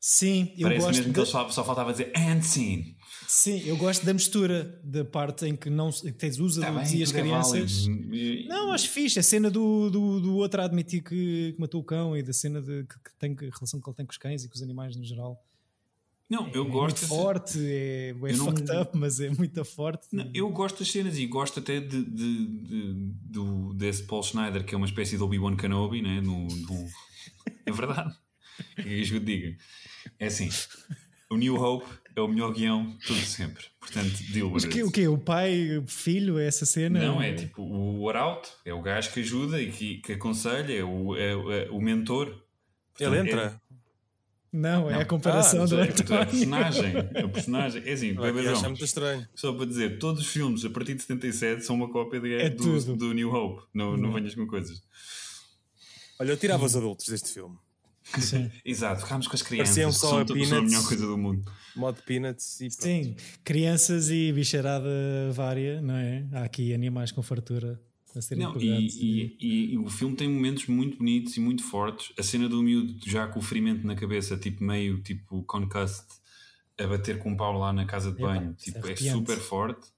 [0.00, 1.14] Sim, eu Parece gosto mesmo de...
[1.14, 2.96] que ele só, só faltava dizer and scene.
[3.28, 7.02] Sim, eu gosto da mistura da parte em que não tens os tá adultos e
[7.02, 7.86] as é crianças.
[7.86, 9.18] É não, acho fixe.
[9.18, 12.32] A cena do, do, do outro a admitir que, que, matou o cão e da
[12.32, 14.54] cena de que, que tem a relação que ele tem com os cães e com
[14.54, 15.40] os animais no geral.
[16.30, 17.04] Não, eu é gosto.
[17.04, 18.82] É muito forte, é, é fucked não...
[18.82, 20.06] up, mas é muito forte.
[20.12, 24.64] Não, eu gosto das cenas e gosto até de, de, de, do, desse Paul Schneider,
[24.64, 26.20] que é uma espécie de Obi-Wan Kenobi, né?
[26.20, 26.86] no, no...
[27.66, 28.16] é verdade.
[28.76, 29.56] É isso que eu diga.
[30.18, 30.48] É assim,
[31.30, 33.64] o New Hope é o melhor guião de tudo sempre.
[33.78, 35.08] Portanto, deal Mas que, o quê?
[35.08, 37.00] O pai, o filho, é essa cena?
[37.00, 40.84] Não, é tipo o arauto, é o gajo que ajuda e que, que aconselha, é
[40.84, 42.26] o, é, é o mentor.
[42.92, 43.60] Portanto, Ele entra.
[43.66, 43.70] É...
[44.52, 45.00] Não, é não.
[45.00, 45.86] a comparação ah, do é, a
[46.26, 46.92] personagem.
[47.14, 47.82] A personagem.
[47.86, 49.26] É assim, é muito estranho.
[49.32, 52.50] Só para dizer, todos os filmes a partir de 77 são uma cópia de, é
[52.50, 53.62] do, do, New Hope.
[53.72, 54.82] Não, não venhas com coisas.
[56.18, 57.56] Olha, eu tirava os adultos deste filme.
[58.18, 58.50] Sim.
[58.64, 59.74] Exato, ficámos com as crianças.
[59.74, 61.52] Pareciam só a peanuts, a melhor coisa do mundo.
[61.76, 64.88] Modo peanuts e Sim, crianças e bicharada
[65.32, 66.26] vária, não é?
[66.32, 67.80] Há aqui animais com fartura
[68.16, 71.62] a serem não, e, e, e, e, o filme tem momentos muito bonitos e muito
[71.62, 72.12] fortes.
[72.18, 76.06] A cena do miúdo já com o ferimento na cabeça, tipo meio tipo concussed,
[76.78, 79.88] a bater com o pau lá na casa de banho, é, tipo, é, super forte.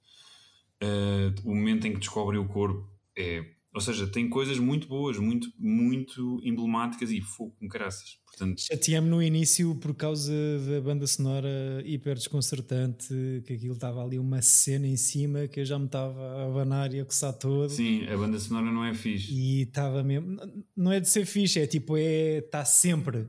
[0.82, 3.44] Uh, o momento em que descobre o corpo é
[3.74, 8.18] ou seja, tem coisas muito boas, muito, muito emblemáticas e fogo com caraças.
[8.26, 8.60] Portanto...
[8.60, 10.32] Chateei-me no início por causa
[10.68, 13.08] da banda sonora hiper desconcertante,
[13.46, 16.92] que aquilo estava ali uma cena em cima que eu já me estava a abanar
[16.92, 17.70] e a coçar todo.
[17.70, 19.32] Sim, a banda sonora não é fixe.
[19.32, 20.36] E estava mesmo.
[20.76, 22.38] Não é de ser fixe, é tipo, é.
[22.38, 23.26] Está sempre.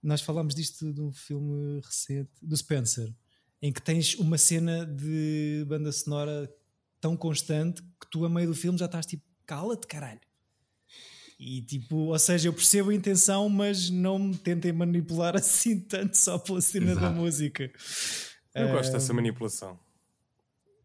[0.00, 3.12] Nós falámos disto de um filme recente, do Spencer,
[3.60, 6.48] em que tens uma cena de banda sonora
[7.00, 10.20] tão constante que tu, a meio do filme, já estás tipo cala-te, caralho.
[11.36, 16.16] E tipo, ou seja, eu percebo a intenção, mas não me tentem manipular assim tanto
[16.16, 17.00] só pela cena Exato.
[17.00, 17.72] da música.
[18.54, 19.76] Eu uh, gosto dessa manipulação.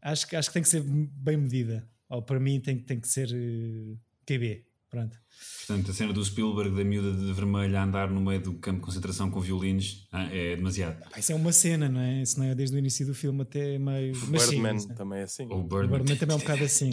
[0.01, 1.87] Acho, acho que tem que ser bem medida.
[2.09, 4.65] Ou para mim tem, tem que ser uh, QB.
[4.89, 5.19] Pronto.
[5.67, 8.79] Portanto, a cena do Spielberg da miúda de vermelho a andar no meio do campo
[8.79, 11.03] de concentração com violinos ah, é demasiado.
[11.17, 12.21] isso é uma cena, não é?
[12.21, 14.15] Isso não é desde o início do filme até meio.
[14.15, 15.43] O Birdman sim, também é assim.
[15.43, 15.85] O Birdman.
[15.85, 16.91] o Birdman também é um bocado assim.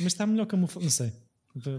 [0.00, 1.12] Mas está melhor que a Não sei.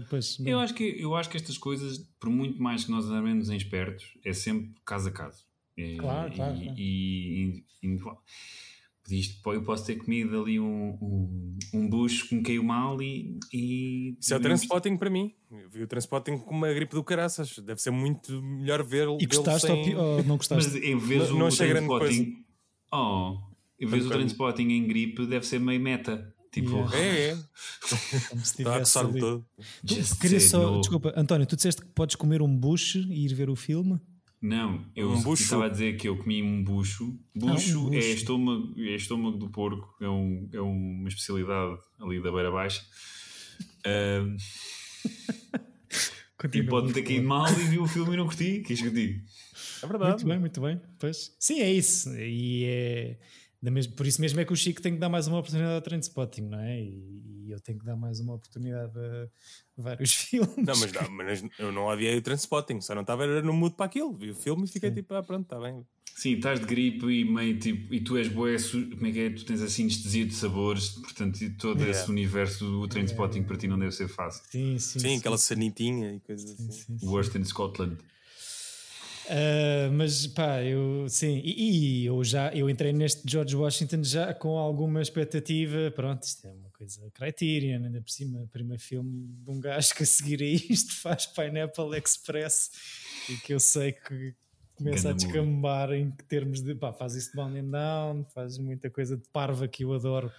[0.08, 3.50] Pois, eu, acho que, eu acho que estas coisas, por muito mais que nós andemos
[3.50, 5.44] em espertos, é sempre caso a caso.
[5.76, 6.56] É, claro, e, claro.
[6.56, 7.98] E, e, e,
[9.10, 13.38] isto, eu posso ter comido ali um, um, um bucho que me caiu mal e.
[13.52, 15.34] e Isso é o transporting para mim.
[15.50, 17.58] Eu vi o transporting com uma gripe do caraças.
[17.58, 19.94] Deve ser muito melhor ver E gostaste sem...
[19.94, 20.72] ou, ou, não gostaste?
[20.72, 22.26] Mas em vez não, não achei grande coisa.
[22.90, 23.38] Oh,
[23.78, 26.33] em vez do transporting em gripe, deve ser meio meta.
[26.54, 26.96] Tipo, yeah.
[26.96, 27.38] é, é.
[28.28, 29.18] Como se tivesse ali.
[29.18, 29.44] todo.
[29.84, 30.80] Tu, queria só, no...
[30.80, 34.00] desculpa, António, tu disseste que podes comer um bucho e ir ver o filme?
[34.40, 37.18] Não, eu um estava a dizer que eu comi um bucho.
[37.34, 37.94] Bucho, ah, um bucho.
[37.94, 42.84] É, estômago, é estômago do porco, é, um, é uma especialidade ali da beira baixa.
[43.84, 44.36] Uh,
[46.54, 48.62] e pode-me ter caído mal e vi o filme e não curti.
[48.64, 49.24] Quis que eu digo?
[49.82, 50.10] É verdade.
[50.10, 50.80] Muito bem, muito bem.
[51.00, 51.34] Pois.
[51.40, 52.14] Sim, é isso.
[52.16, 53.18] E é
[53.70, 55.82] mesmo, por isso mesmo é que o Chico tem que dar mais uma oportunidade ao
[55.82, 56.80] Trendspotting, não é?
[56.80, 59.28] E, e, eu tenho que dar mais uma oportunidade a
[59.76, 60.56] vários filmes.
[60.56, 63.86] Não, mas, não, mas eu não odiei o Trendspotting, só não estava no mood para
[63.86, 64.12] aquilo.
[64.12, 64.96] Vi o filme e fiquei Sim.
[64.96, 65.84] tipo, ah, pronto, está bem.
[66.16, 68.56] Sim, estás de gripe e meio tipo, e tu és boé,
[68.94, 69.30] como é que é?
[69.30, 71.90] Tu tens assim anestesia de sabores, portanto, todo yeah.
[71.90, 73.48] esse universo do Trendspotting yeah.
[73.48, 74.44] para ti não deve ser fácil.
[74.48, 75.00] Sim, sim.
[75.00, 75.18] Sim, sim.
[75.18, 76.98] aquela sanitinha e coisas sim, assim.
[76.98, 77.98] Sim, Worst in Scotland.
[79.24, 84.34] Uh, mas pá, eu sim, e, e, eu já eu entrei neste George Washington já
[84.34, 85.90] com alguma expectativa.
[85.92, 90.02] Pronto, isto é uma coisa Criterion, ainda por cima, primeiro filme de um gajo que
[90.02, 92.70] a seguir a isto faz Pineapple Express
[93.30, 94.34] e que eu sei que
[94.74, 98.90] começa a descambar em termos de pá, faz isso de Bound and Down, faz muita
[98.90, 100.30] coisa de parva que eu adoro,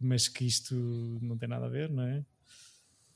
[0.00, 0.74] mas que isto
[1.22, 2.24] não tem nada a ver, não é?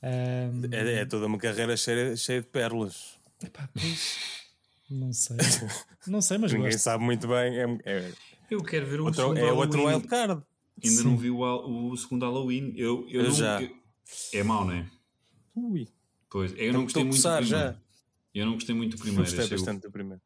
[0.01, 3.17] Um, é, é, toda uma carreira cheia, cheia de pérolas.
[3.43, 4.44] Epá, pois.
[4.89, 5.37] Não sei.
[6.07, 6.83] Não sei, mas Ninguém gosto.
[6.83, 7.57] sabe muito bem.
[7.57, 8.13] É, é,
[8.51, 9.59] eu quero ver o outro, segundo É Halloween.
[9.61, 10.43] outro wildcard.
[10.83, 11.03] Ainda Sim.
[11.03, 12.73] não vi o, o, segundo Halloween.
[12.75, 13.61] Eu, eu, eu não, já.
[13.61, 13.75] Eu,
[14.33, 14.89] é mau, não é?
[15.55, 15.87] Ui.
[16.29, 17.47] Pois, eu não gostei muito do primeiro.
[17.47, 17.75] Já.
[18.33, 19.23] Eu não gostei muito do primeiro.
[19.23, 20.21] Gostei bastante do primeiro.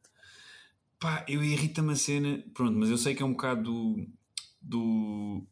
[1.00, 2.44] Pá, eu irrita-me a cena.
[2.54, 4.08] Pronto, mas eu sei que é um bocado do.
[4.62, 5.48] do,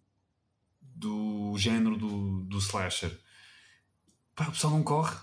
[0.82, 3.18] do género do, do slasher.
[4.36, 5.16] Pá, o pessoal não corre.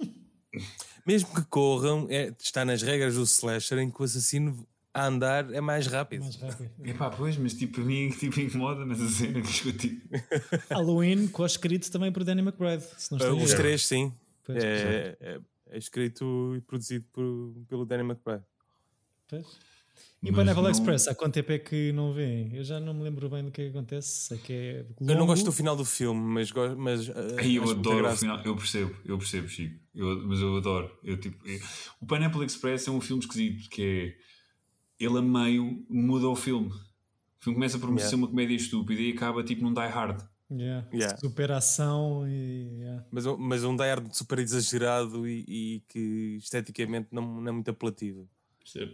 [1.06, 5.52] mesmo que corram, é, está nas regras do slasher em que o assassino a andar
[5.54, 6.22] é mais rápido.
[6.22, 6.70] Mais rápido.
[6.84, 10.08] Epá, pois, mas tipo, para mim tipo, incomoda nessa cena que eu tipo.
[10.70, 12.84] Halloween, co-escrito também por Danny McBride.
[12.98, 14.12] Se não estou Uh, em os três, sim.
[14.44, 15.40] Pois, É, é-
[15.72, 18.42] é escrito e produzido por- pelo Danny McBride.
[19.28, 19.46] pois.
[20.22, 22.54] E Pineapple não- Express, há quanto tempo é que não vêem?
[22.54, 24.26] Eu já não me lembro bem do que é acontece.
[24.28, 25.26] Sei que é Eu não longo.
[25.28, 28.94] gosto do final do filme, mas, mas uh, Aí eu adoro o final, eu percebo,
[29.06, 29.80] eu percebo, Chico.
[29.94, 30.90] Eu- mas eu adoro.
[31.02, 31.58] Eu, tipo, eu-
[32.02, 33.82] o Pineapple Express é um filme esquisito, que
[35.00, 36.68] é ele a meio muda o filme.
[36.68, 38.06] O filme começa por Yeah.
[38.10, 40.20] ser uma comédia estúpida e acaba tipo num Die Hard.
[40.52, 40.86] Yeah.
[40.92, 41.16] Yeah.
[41.16, 42.76] Superação e.
[42.80, 43.06] yeah.
[43.10, 47.52] Mas, um- mas um Die Hard super exagerado e, e que esteticamente não, não é
[47.52, 48.28] muito apelativo.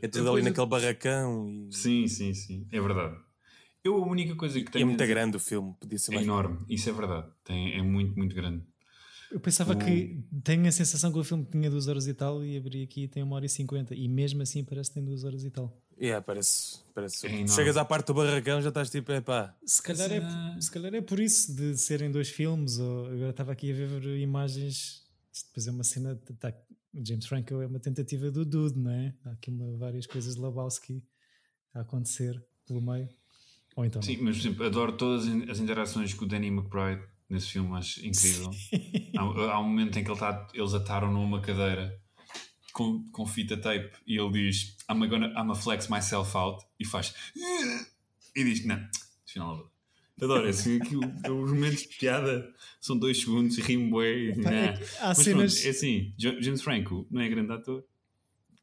[0.03, 3.17] É tudo ali naquele barracão e, Sim, sim, sim, é verdade.
[3.85, 4.87] Eu a única coisa que e é tenho.
[4.87, 5.75] muito a dizer- grande o filme.
[5.81, 7.29] Podia ser É mais enorme, isso é verdade.
[7.45, 8.65] Tem, é muito, muito grande.
[9.31, 12.45] Eu pensava O- que tenho a sensação que o filme tinha 2 horas e tal
[12.45, 15.05] e abri aqui e tem 1 hora e 50 e mesmo assim parece que tem
[15.05, 15.77] 2 horas e tal.
[16.01, 17.27] Yeah, parece, parece.
[17.27, 17.49] É enorme.
[17.49, 19.57] Chegas à parte do barracão já estás tipo, epá.
[19.65, 22.79] Se calhar, é, se calhar é por isso de serem dois filmes.
[22.79, 25.03] Ou, agora estava aqui a ver imagens.
[25.49, 26.15] Depois é uma cena.
[26.39, 26.53] Tá,
[27.05, 29.15] James Franco é uma tentativa do Dude, não é?
[29.25, 31.05] Há aqui uma- várias coisas de Lebowski
[31.75, 33.09] a acontecer pelo meio.
[33.77, 34.01] Ou então.
[34.03, 38.01] Sim, mas por exemplo, adoro todas as interações com o Danny McBride nesse filme, acho
[38.07, 38.51] incrível.
[39.17, 39.21] Há,
[39.53, 42.01] há um momento em que ele tá, eles ataram numa cadeira
[42.73, 46.87] com, com fita tape e ele diz I'm gonna I'm a flex myself out e
[46.87, 47.15] faz
[48.35, 48.89] e diz não,
[49.29, 49.71] afinal.
[50.21, 51.03] Adoro assim, aquilo,
[51.43, 52.49] os momentos de piada
[52.81, 55.55] são dois segundos e rimo e, Pá, é que há Mas cenas.
[55.55, 57.85] pronto, é assim, James Franco não é grande ator.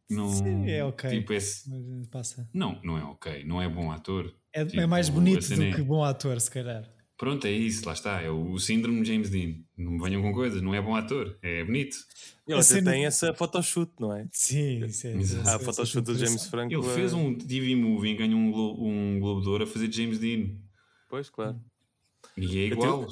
[0.10, 1.10] Não, Sim, é ok.
[1.10, 2.50] Tipo, esse, Mas passa.
[2.54, 4.34] não, não é ok, não é bom ator.
[4.52, 6.89] É, é Tipo, mais a bonito do é- que bom ator, se calhar.
[7.18, 8.22] Pronto, é isso, lá está.
[8.22, 9.56] É o síndrome de James Dean.
[9.78, 11.96] Não me venham com coisas, não é bom ator, é bonito.
[12.48, 14.28] Ele até cena- tem essa photoshoot, não é?
[14.32, 14.86] Sim, é.
[14.86, 15.48] Exato.
[15.48, 16.16] é- a é photoshoot do.
[16.18, 16.74] James Franco.
[16.74, 19.68] Ele é- fez um TV movie e ganhou um, Glo um Globo de Ouro a
[19.68, 20.50] fazer James Dean.
[21.13, 21.62] Pois, claro.
[22.36, 23.02] E é Eu igual.
[23.04, 23.08] Eu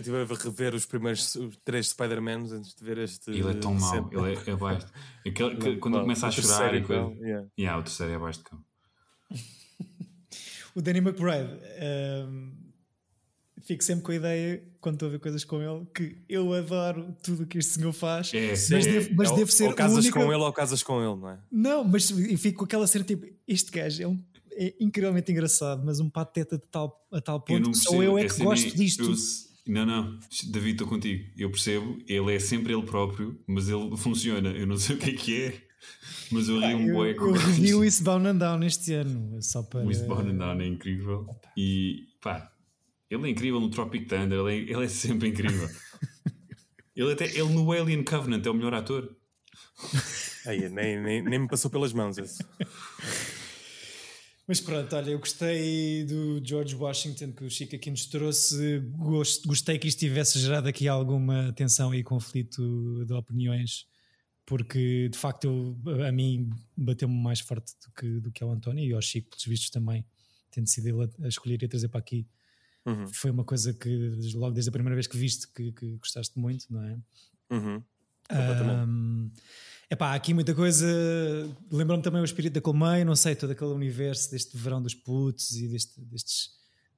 [0.00, 3.30] estive a rever os primeiros os três Spider-Mans antes de ver este.
[3.32, 4.86] Ele é tão mau, ele é, é abaixo.
[5.26, 7.02] Aquele, que- é quando ele começa a O chorar e terceiro, coisa.
[7.02, 7.48] então, yeah.
[7.58, 8.64] E yeah, o terceiro é abaixo de cão.
[10.74, 12.50] O Danny McBride, ehm,
[13.60, 17.14] fico sempre com a ideia, quando estou a ver coisas com ele, que eu adoro
[17.22, 18.78] tudo o que este senhor faz, É, mas, sim.
[18.80, 20.18] devo, mas É, devo ser ou casas o único...
[20.18, 21.38] com ele ou casas com ele, não é?
[21.52, 24.22] Não, mas fico com aquela cena tipo, este gajo é, um-
[24.58, 28.02] é incrivelmente engraçado, mas um pateta de tal, a tal Eu ponto só percebo.
[28.02, 29.02] eu é que essa gosto disto.
[29.04, 29.14] eu
[29.72, 30.18] não, não,
[30.50, 31.24] David, estou contigo.
[31.36, 34.50] Eu percebo, ele é sempre ele próprio, mas ele funciona.
[34.50, 35.62] Eu não sei o que é que é,
[36.32, 39.40] mas eu ri um eu, bué com eu revi o Eastbound and Down este ano,
[39.40, 39.84] só para...
[39.84, 41.26] O Eastbound and Down é incrível.
[41.56, 42.50] E pá,
[43.08, 45.68] ele é incrível no Tropic Thunder, ele é, ele é sempre incrível.
[46.96, 49.14] ele, até, ele no Alien Covenant é o melhor ator.
[50.46, 52.42] Aí, nem, nem, nem me passou pelas mãos esse.
[54.48, 58.78] Mas pronto, olha, eu gostei do George Washington que o Chico aqui nos trouxe.
[58.96, 63.86] Gost- Gostei que isto tivesse gerado aqui alguma tensão e conflito de opiniões,
[64.46, 65.44] porque de facto
[65.84, 69.28] eu- a mim bateu-me mais forte do que, do que ao António e ao Chico,
[69.28, 70.02] pelos vistos também,
[70.50, 72.26] tendo sido ele a, a escolher e a trazer para aqui.
[72.86, 73.06] Uhum.
[73.06, 76.64] Foi uma coisa que logo desde a primeira vez que viste que, que gostaste muito,
[76.72, 76.98] não é?
[77.50, 77.82] Uhum.
[78.26, 78.88] Completamente.
[78.90, 79.30] Um,
[79.90, 80.86] epá, há aqui muita coisa.
[81.70, 85.52] Lembro-me também o espírito da Colmeia, não sei, todo aquele universo deste verão dos putos
[85.56, 86.50] e deste, destes,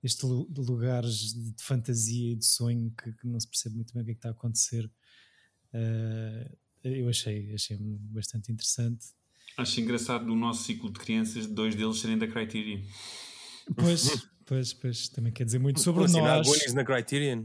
[0.03, 4.03] destes lu- lugares de fantasia e de sonho que, que não se percebe muito bem
[4.03, 4.90] o que é que está a acontecer.
[5.72, 9.07] Uh, eu achei, achei bastante interessante.
[9.57, 12.81] Acho engraçado no nosso ciclo de crianças, dois deles serem da Criterion.
[13.76, 16.72] Pois, pois, pois, também quer dizer muito sobre nós.
[16.72, 17.44] Na Criterion.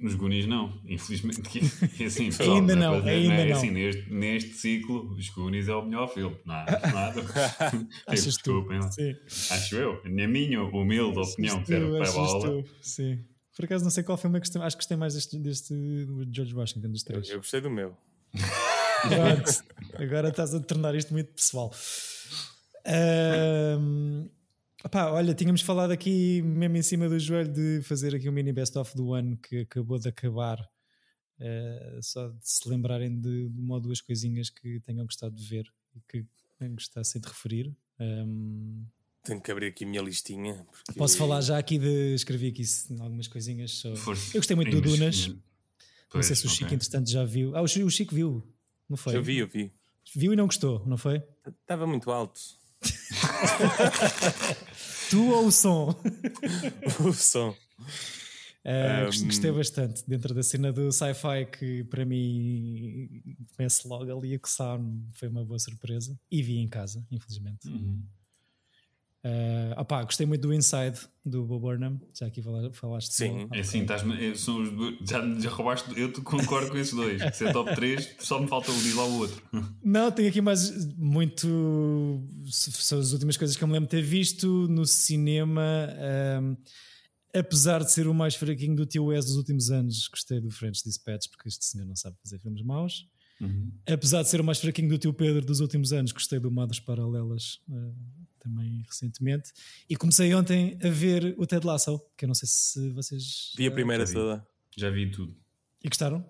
[0.00, 1.42] Nos Goonies não, infelizmente.
[1.42, 1.60] que-
[2.02, 3.56] É assim, pessoal, Ainda é não, ainda é não.
[3.56, 6.34] Assim, neste, neste ciclo, os Goonies é o melhor filme.
[6.46, 7.20] Nada, nada.
[8.08, 8.52] Achas tu?
[8.52, 8.90] Desculpem lá.
[8.90, 9.14] Sim.
[9.50, 12.62] Acho eu, na minha humilde opinião, Achas que era tu, para a bola.
[12.62, 13.18] tu, Sim.
[13.54, 15.72] Por acaso não sei qual filme é que gostei, acho que gostei mais deste, deste
[15.74, 17.28] do George Washington dos Eu, três.
[17.30, 17.96] eu gostei do meu.
[19.02, 19.64] Pronto,
[20.02, 21.70] agora estás a tornar isto muito pessoal.
[24.86, 28.52] Opá, olha, tínhamos falado aqui mesmo em cima do joelho de fazer aqui um mini
[28.52, 30.58] best-of do ano que acabou de acabar.
[31.38, 35.66] Eh, só de se lembrarem de uma ou duas coisinhas que tenham gostado de ver
[35.94, 36.24] e que
[36.74, 37.76] gostassem de referir.
[38.00, 38.84] Ahm,
[39.22, 40.64] Tenho que abrir aqui a minha listinha.
[40.84, 42.14] porque- posso falar já aqui de.
[42.14, 42.62] Escrevi aqui
[43.00, 43.72] algumas coisinhas.
[43.72, 44.36] só- Força.
[44.36, 45.28] Eu gostei muito do Dunas.
[46.14, 46.76] Não sei se o Chico, ok.
[46.76, 47.54] entretanto, já viu.
[47.56, 48.42] Ah, o Chico, o Chico viu,
[48.88, 49.14] não foi?
[49.16, 49.70] Eu vi, eu vi.
[50.14, 51.22] Viu e não gostou, não foi?
[51.60, 52.40] Estava muito alto.
[55.10, 55.94] Tu ou o som?
[57.04, 57.54] o som.
[58.64, 59.26] Uh, um...
[59.26, 63.22] Gostei bastante dentro da cena do sci-fi que para mim
[63.56, 64.80] começa logo ali a coçar
[65.14, 67.68] foi uma boa surpresa e vi em casa, infelizmente.
[67.68, 68.02] Uhum.
[69.26, 72.40] Uh, opá, gostei muito do Inside do Bob Burnham, já aqui
[72.72, 73.12] falaste.
[73.12, 77.20] Sim, é assim, estás é, são os já, já roubaste, eu concordo com esses dois.
[77.34, 79.42] Se é top 3, só me falta um diz lá o outro.
[79.82, 81.48] Não, tenho aqui mais muito.
[82.48, 85.88] São as últimas coisas que eu me lembro de ter visto no cinema.
[86.40, 86.56] Um,
[87.34, 90.84] apesar de ser o mais fraquinho do tio Wes dos últimos anos, gostei do French
[90.84, 93.08] Dispatch, porque este senhor não sabe fazer filmes maus.
[93.40, 93.72] Uhum.
[93.86, 96.78] Apesar de ser o mais fraquinho do tio Pedro dos últimos anos, gostei do Madres
[96.78, 97.58] Paralelas.
[97.68, 99.52] Uh, também recentemente.
[99.88, 103.52] E comecei ontem a ver o Ted Lasso, que eu não sei se vocês.
[103.56, 104.46] Vi a primeira já toda.
[104.76, 105.36] Já vi tudo.
[105.82, 106.24] E gostaram?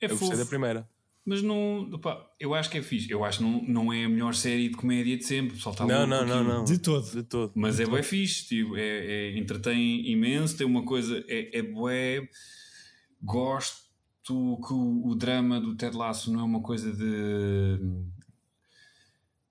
[0.00, 0.88] É eu fofo, gostei da primeira.
[1.24, 1.90] Mas não.
[1.92, 3.10] Opa, eu acho que é fixe.
[3.10, 5.56] Eu acho que não, não é a melhor série de comédia de sempre.
[5.58, 6.64] Só tá não, não, não, não.
[6.64, 7.10] De todo.
[7.10, 7.52] De todo.
[7.54, 7.94] Mas de é todo.
[7.94, 8.46] bem fixe.
[8.46, 10.56] Tipo, é, é, entretém imenso.
[10.56, 11.24] Tem uma coisa.
[11.26, 12.28] É, é bué.
[13.22, 13.84] Gosto
[14.22, 14.32] que
[14.72, 17.78] o, o drama do Ted Lasso não é uma coisa de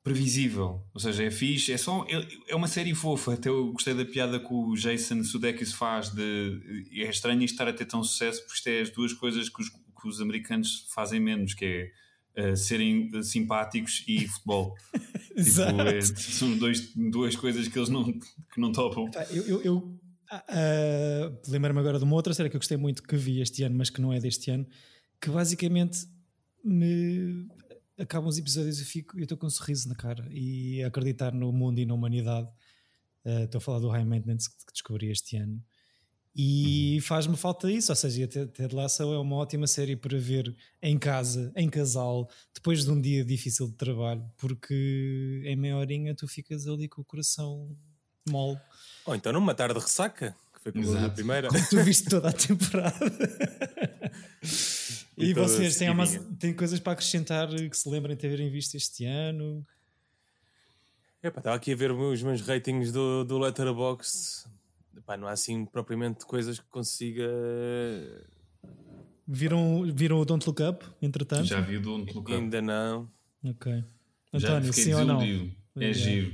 [0.03, 0.85] previsível.
[0.93, 2.05] Ou seja, é fixe, é só.
[2.09, 3.33] É, é uma série fofa.
[3.33, 6.09] Até eu gostei da piada que o Jason Sudeikis faz.
[6.09, 9.47] De, é estranho isto estar a ter tão sucesso, porque isto é as duas coisas
[9.47, 11.91] que os, que os americanos fazem menos, que
[12.35, 14.75] é uh, serem simpáticos e futebol.
[14.93, 19.09] tipo, é, são dois, duas coisas que eles não, que não topam.
[19.31, 23.15] Eu, eu, eu uh, lembro-me agora de uma outra série que eu gostei muito que
[23.15, 24.67] vi este ano, mas que não é deste ano,
[25.21, 25.99] que basicamente
[26.63, 27.47] me
[27.97, 31.51] acabam os episódios e fico, eu estou com um sorriso na cara e acreditar no
[31.51, 32.47] mundo e na humanidade.
[33.25, 35.63] Uh, estou a falar do High Maintenance que descobri este ano.
[36.35, 37.01] E uhum.
[37.03, 41.51] faz-me falta isso, ou seja, Ted Lasso é uma ótima série para ver em casa,
[41.55, 46.67] em casal, depois de um dia difícil de trabalho, porque em meia horinha tu ficas
[46.67, 47.77] ali com o coração
[48.27, 48.59] mole.
[49.05, 51.49] Ou então numa tarde de ressaca, que foi como a primeira.
[51.49, 52.97] Como tu viste toda a temporada.
[55.23, 56.05] E, e vocês têm, uma,
[56.39, 59.65] têm coisas para acrescentar que se lembrem de terem visto este ano?
[61.21, 64.45] Epá, estava aqui a ver os meus ratings do, do Letterboxd.
[64.97, 67.27] Epá, não há assim propriamente coisas que consiga.
[69.25, 71.45] Viram, viram o Don't Look Up, entretanto?
[71.45, 72.33] Já vi o Don't Look Up.
[72.33, 73.09] Ainda não.
[73.45, 73.83] Ok.
[74.33, 75.21] António, sim ou não?
[75.21, 76.33] É, é giro.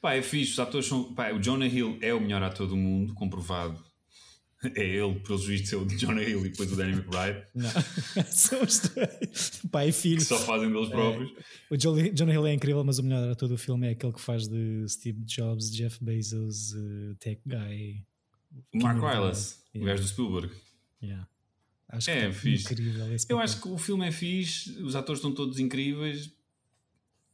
[0.00, 1.14] Pá, é fixe, os atores são.
[1.14, 3.91] Pá, o Jonah Hill é o melhor ator do mundo, comprovado
[4.76, 7.44] é ele, pelos vistos, é o de Jonah Hill e depois o Danny McBride.
[7.54, 7.70] Não,
[8.30, 9.62] são os dois.
[9.70, 10.18] Pai e filho.
[10.18, 10.90] Que só fazem deles é.
[10.90, 11.32] próprios.
[11.70, 14.46] O Jonah Hill é incrível, mas o melhor ator do filme é aquele que faz
[14.46, 18.04] de Steve Jobs, Jeff Bezos, uh, Tech Guy.
[18.74, 19.82] O Mark Rylance, yeah.
[19.82, 20.54] o gajo do Spielberg.
[21.02, 21.28] Yeah.
[21.88, 22.72] Acho é, é fixe.
[22.72, 23.06] incrível.
[23.28, 26.30] Eu acho que o filme é fixe, os atores estão todos incríveis.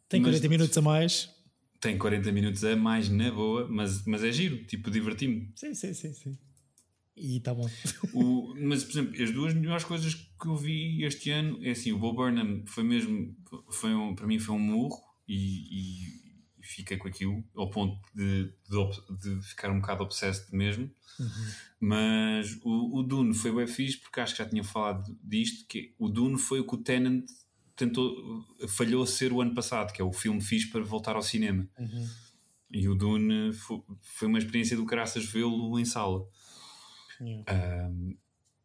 [0.08, 1.28] Tem 40 minutos a mais.
[1.80, 5.52] Tem 40 minutos a mais na boa, mas, mas é giro, tipo, diverti-me.
[5.54, 6.38] Sim, sim, sim, sim.
[7.20, 7.68] E está bom.
[8.14, 11.92] o, mas, por exemplo, as duas melhores coisas que eu vi este ano é assim:
[11.92, 13.34] o Bob Burnham foi mesmo,
[13.70, 16.28] foi um, para mim, foi um murro e, e,
[16.60, 20.90] fiquei com aquilo, ao ponto de, de, de ficar um bocado obsesso mesmo.
[21.18, 21.28] Uhum.
[21.80, 25.94] Mas o, o Dune foi bem fixe, porque acho que já tinha falado disto: que
[25.98, 27.24] o Dune foi o que o Tenant
[27.76, 31.22] tentou, falhou a ser o ano passado, que é o filme fixe para voltar ao
[31.22, 31.68] cinema.
[31.78, 32.08] Uhum.
[32.70, 36.26] E o Dune foi, foi uma experiência do caraças vê-lo em sala.
[37.20, 37.90] Yeah.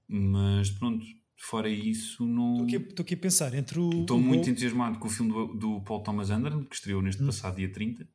[0.07, 1.05] mas pronto,
[1.37, 2.65] fora isso, não.
[2.65, 4.01] Estou aqui, a pensar entre o.
[4.01, 7.27] Estou muito entusiasmado com o filme do, do, Paul Thomas Anderson, que estreou neste hum.
[7.27, 8.07] passado dia 30.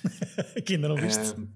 [0.64, 1.32] que ainda não viste.
[1.32, 1.48] Uh,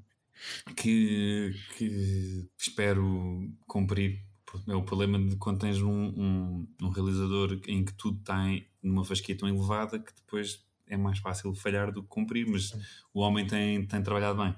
[0.76, 4.22] que, que espero cumprir.
[4.68, 8.40] É o problema de quando tens um, um, um realizador em que tudo está
[8.80, 12.72] numa fasquia tão elevada que depois é mais fácil falhar do que cumprir, mas
[13.12, 14.54] o homem tem, tem trabalhado bem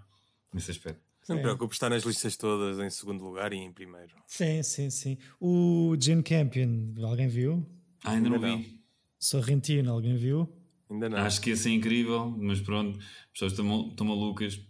[0.53, 1.06] nesse aspecto.
[1.29, 4.15] Não me preocupes, está nas listas todas em segundo lugar e em primeiro.
[4.27, 5.19] Sim, sim, sim.
[5.41, 7.67] O Jane Campion, alguém viu?
[8.05, 8.81] Ah, ainda, ainda não, vi.
[9.19, 10.49] Sorrentino, alguém viu?
[10.89, 11.19] Ainda não.
[11.19, 14.61] Acho que ia ser incrível, mas pronto, as pessoas estão, estão malucas.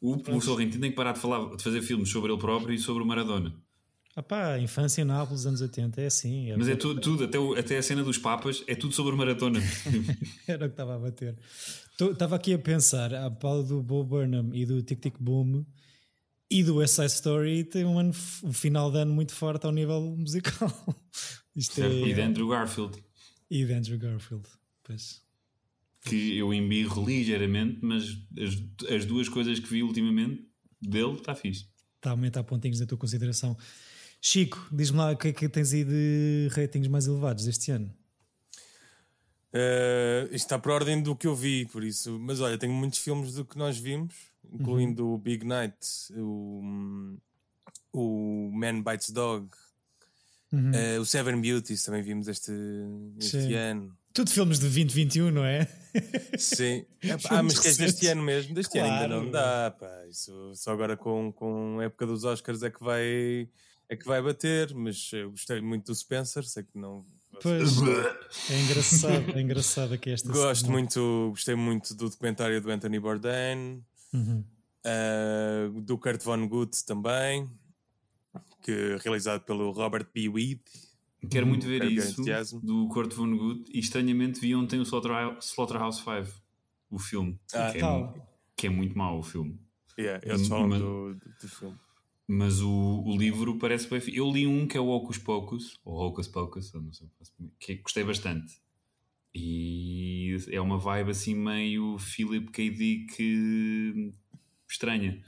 [0.00, 2.78] O, o Sorrentino tem que parar de, falar, de fazer filmes sobre ele próprio e
[2.78, 3.54] sobre o Maradona.
[4.18, 6.50] Ah pá, infância em Nápoles, anos 80, é assim.
[6.50, 9.14] É Mas é tudo, tudo até, o, até a cena dos Papas, é tudo sobre
[9.14, 9.60] Maratona.
[10.48, 11.36] Era o que estava a bater.
[12.00, 15.66] Estava aqui a pensar, a pau do Bo Burnham e do Tic Tic Boom
[16.50, 19.72] e do West Side Story tem um, ano, um final de ano muito forte ao
[19.72, 20.72] nível musical.
[21.54, 23.02] Isto é, e de Andrew Garfield.
[23.50, 24.48] E de Andrew Garfield,
[24.82, 25.20] pois.
[26.06, 30.42] Que eu embirro ligeiramente, mas as, as duas coisas que vi ultimamente
[30.80, 31.66] dele está fixe.
[31.96, 33.56] Está a aumentar pontinhos da tua consideração.
[34.28, 37.94] Chico, diz-me lá o que é que tens aí de ratings mais elevados este ano.
[39.54, 42.18] Uh, isto está por ordem do que eu vi, por isso.
[42.18, 44.16] Mas olha, tenho muitos filmes do que nós vimos,
[44.52, 45.14] incluindo uhum.
[45.14, 45.76] o Big Night,
[46.16, 47.16] o,
[47.92, 49.48] o Man Bites Dog,
[50.52, 50.72] Uhum.
[50.74, 52.52] eh, o Seven Beauties também vimos este,
[53.18, 53.96] este ano.
[54.12, 55.68] Tudo filmes de 2021, não é?
[56.38, 56.84] Sim.
[57.30, 58.54] Ah, mas que é deste ano mesmo?
[58.54, 59.22] Deste ano ainda Claro.
[59.24, 60.06] não dá, pá.
[60.08, 63.48] Isso só agora com, com a época dos Oscars é que vai,
[63.88, 64.74] é que vai bater.
[64.74, 67.04] Mas eu gostei muito do Spencer, sei que não.
[67.42, 67.76] Pois.
[68.50, 70.78] É engraçado, é engraçado aqui esta Gosto semana.
[70.80, 73.84] muito, gostei muito do documentário do Anthony Bourdain,
[74.14, 74.42] Uhum.
[74.84, 77.50] ah, do Kurt Vonnegut também,
[78.62, 80.28] que realizado pelo Robert B.
[80.30, 80.60] Weed.
[81.30, 82.04] Quero muito ver Curb Your
[82.42, 86.40] isso do Kurt Vonnegut e estranhamente vi ontem o Slaughterhouse, Slaughterhouse 5,
[86.90, 88.22] o filme, Ah, que, é,
[88.56, 89.58] que é muito mau o filme.
[89.98, 91.76] Yeah, eles falam do, do filme.
[92.28, 94.02] Mas o, o livro parece bem.
[94.12, 97.08] Eu li um que é o Hocus Pocus, ou Hocus Pocus, não sei,
[97.58, 98.60] que gostei bastante.
[99.34, 102.70] E é uma vibe assim meio Philip K.
[102.70, 104.14] Dick
[104.68, 105.22] estranha.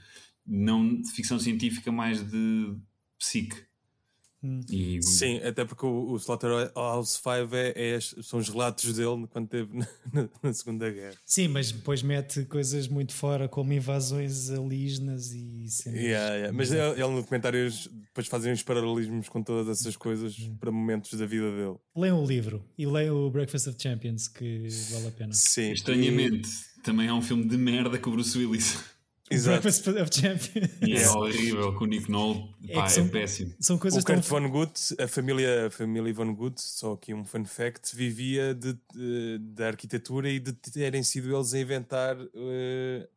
[0.45, 2.75] Não de ficção científica, mais de
[3.17, 3.68] psique.
[4.41, 4.61] Hum.
[4.69, 9.45] E Sim, até porque o, o Slaughterhouse 5 é, é são os relatos dele quando
[9.45, 11.15] esteve na, na- na Segunda Guerra.
[11.25, 15.99] Sim, mas depois mete coisas muito fora, como invasões alienígenas e cenas.
[15.99, 16.53] Yeah, yeah.
[16.57, 17.69] Mas ele, ele no documentário
[18.05, 21.75] depois fazem os paralelismos com todas essas coisas para momentos da vida dele.
[21.95, 25.33] Leiam o livro e leiam o Breakfast of Champions, que vale a pena.
[25.33, 26.49] Sim, estranhamente,
[26.83, 28.77] também há um filme de merda com o Bruce Willis.
[29.31, 29.61] O Exato.
[29.61, 30.69] Breakfast of Champions.
[30.81, 31.19] E é Yeah.
[31.19, 32.49] horrível com o Nick Nolte.
[32.67, 33.53] É Pá, é, são- péssimo.
[33.59, 34.15] São O coisas tão.
[34.15, 39.37] Kurt Vonnegut, a família, a família Vonnegut, só aqui um fun fact, vivia de, de-
[39.39, 43.07] da arquitetura e de terem sido eles a inventar eh,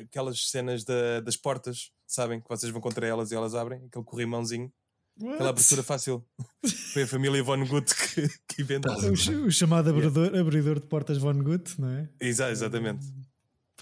[0.00, 2.40] aquelas cenas da- das portas, sabem?
[2.40, 4.72] Que vocês vão contra elas e elas abrem, aquele corrimãozinho,
[5.16, 5.48] aquela What?
[5.50, 6.24] abertura fácil.
[6.92, 8.92] Foi a família Vonnegut que, que inventou.
[8.94, 12.08] O, o chamado abridor, abridor de portas Von Gut, não é?
[12.20, 13.06] Exa- exatamente.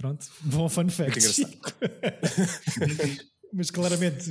[0.01, 1.21] Pronto, bom fun fact.
[3.53, 4.31] Mas claramente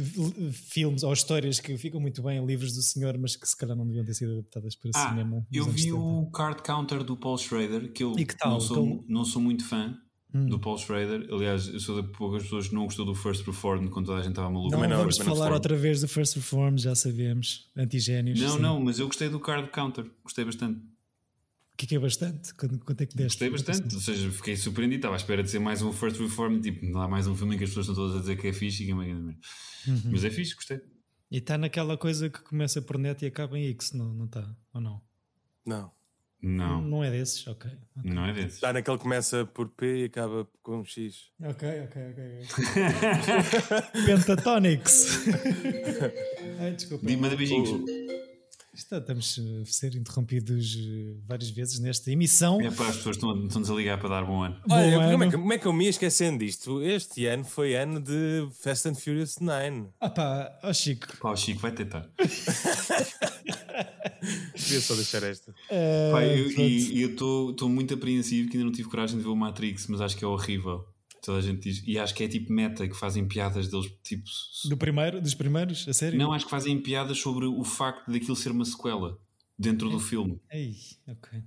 [0.53, 3.75] filmes ou histórias que ficam muito bem em livros do senhor, mas que se calhar
[3.75, 5.45] não deviam ter sido adaptadas para Ah, cinema.
[5.51, 5.97] eu vi 70.
[5.99, 8.51] o Card Counter do Paul Schrader, que eu que tal?
[8.53, 9.93] não, sou, Então- não sou muito fã
[10.33, 10.45] Hum.
[10.45, 11.27] do Paul Schrader.
[11.33, 14.21] Aliás, eu sou de poucas pessoas que não gostou do First Reformed quando toda a
[14.21, 14.77] gente estava maluca.
[14.77, 17.69] Não, não, vamos não falar outra vez do First Reform, já sabemos.
[17.75, 18.39] Antigénios.
[18.39, 18.61] Não, sim.
[18.61, 20.09] não, mas eu gostei do Card Counter.
[20.23, 20.79] Gostei bastante.
[21.79, 22.53] O que é que é bastante?
[22.55, 23.47] Quanto, quanto é que deste?
[23.47, 23.95] Gostei bastante.
[23.95, 24.97] Ou seja, fiquei surpreendido.
[24.97, 26.61] Estava à espera de ser mais um First Reformed.
[26.61, 28.47] Tipo, não há mais um filme em que as pessoas estão todas a dizer que
[28.47, 29.39] é fixe e que é uma grande merda.
[29.87, 30.01] Uhum.
[30.11, 30.81] Mas é fixe, gostei.
[31.31, 34.53] E está naquela coisa que começa por net e acaba em X, não não está?
[34.73, 35.01] Ou não?
[35.65, 35.89] Não.
[36.41, 37.45] Não, Não é desses?
[37.47, 37.69] Ok.
[38.03, 38.55] não é desses.
[38.55, 41.31] Está naquele que começa por P e acaba com X.
[41.41, 42.39] Ok, ok, ok.
[42.43, 44.05] ok.
[44.05, 45.25] Pentatonics.
[46.59, 47.05] Ai, desculpa.
[47.05, 47.69] Diz- Manda beijinhos.
[48.79, 52.61] Está- Estamos a ser interrompidos eh, várias vezes nesta emissão.
[52.61, 54.55] É para as pessoas estão- estão-nos a ligar para dar bom ano.
[54.65, 55.31] Bom Olha, como, é ano.
[55.31, 56.81] que, como é que eu me ia esquecendo disto?
[56.81, 59.87] Este ano foi ano de Fast and Furious 9.
[59.99, 61.07] Ah pá, ó Chico.
[61.17, 62.09] Pá, o Chico vai tentar.
[64.55, 65.53] Queria só deixar esta.
[65.69, 67.09] eh, Pá, eu
[67.49, 70.23] estou muito apreensivo que ainda não tive coragem de ver o Matrix, mas acho que
[70.23, 70.85] é horrível.
[71.29, 71.83] Toda a gente diz.
[71.85, 74.23] E acho que é tipo meta, que fazem piadas deles, tipo.
[74.65, 76.17] Do primeiro, dos primeiros, a sério?
[76.17, 79.15] Não, acho que fazem piadas sobre o facto daquilo ser uma sequela
[79.55, 80.41] dentro do filme.
[80.51, 80.75] Ei,
[81.07, 81.43] ok.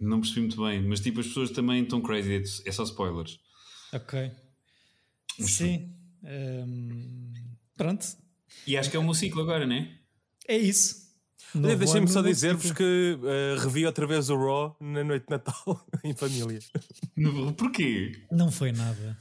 [0.00, 3.38] Não percebi muito bem, mas tipo, as pessoas também estão crazy, é- é só spoilers.
[3.92, 4.30] Ok.
[5.38, 5.94] Sim.
[6.24, 7.34] ehm,
[7.76, 8.06] pronto.
[8.66, 9.98] E acho que é o meu ciclo agora, né?
[10.48, 11.09] É isso.
[11.54, 15.86] Olha, Deixem-me só dizer-vos que eh, revi outra vez o Raw na noite de Natal
[16.04, 16.60] em família.
[17.56, 18.12] Porquê?
[18.30, 19.16] Não foi nada.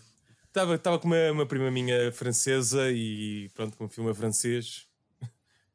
[0.48, 4.88] Estava, estava com uma, uma prima minha francesa e pronto, com um filme francês.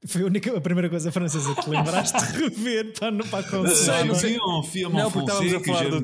[0.06, 3.38] Foi a, única, a primeira coisa francesa que te lembraste de rever para, no- para
[3.38, 4.04] a consola.
[4.04, 4.38] não sei.
[4.38, 5.96] um filme Não, porque estávamos a falar do.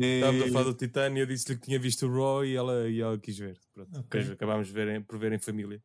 [0.00, 0.14] É.
[0.16, 2.88] Estávamos a falar do Titã e eu disse-lhe que tinha visto o Raw e ela,
[2.88, 3.58] e ela quis ver.
[3.74, 3.90] Pronto.
[3.98, 4.02] Ok.
[4.20, 5.82] Depois acabámos de ver por ver em família.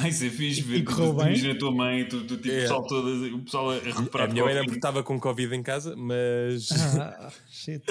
[0.04, 0.82] Ai, isso é fixe ver E?
[1.28, 2.58] Imagina a tua mãe, tu, tu, tipo, É.
[2.58, 5.94] o pessoal todo, o pessoal a recuperar a minha mãe estava com Covid em casa,
[5.96, 6.68] mas.
[6.98, 7.84] Ah, shit.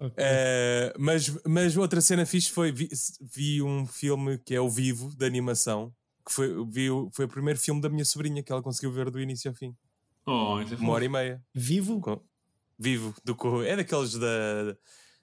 [0.00, 0.14] Ok.
[0.16, 2.88] Eh, mas, mas outra cena fixe foi vi,
[3.34, 5.92] vi um filme que é o Vivo de animação
[6.24, 9.10] que foi, vi, o- foi o primeiro filme da minha sobrinha que ela conseguiu ver
[9.10, 9.74] do início ao fim,
[10.24, 11.42] Oh, isso é uma hora e meia.
[11.52, 12.00] Vivo?
[12.00, 12.20] Com-
[12.78, 14.76] Vivo do co- é daqueles da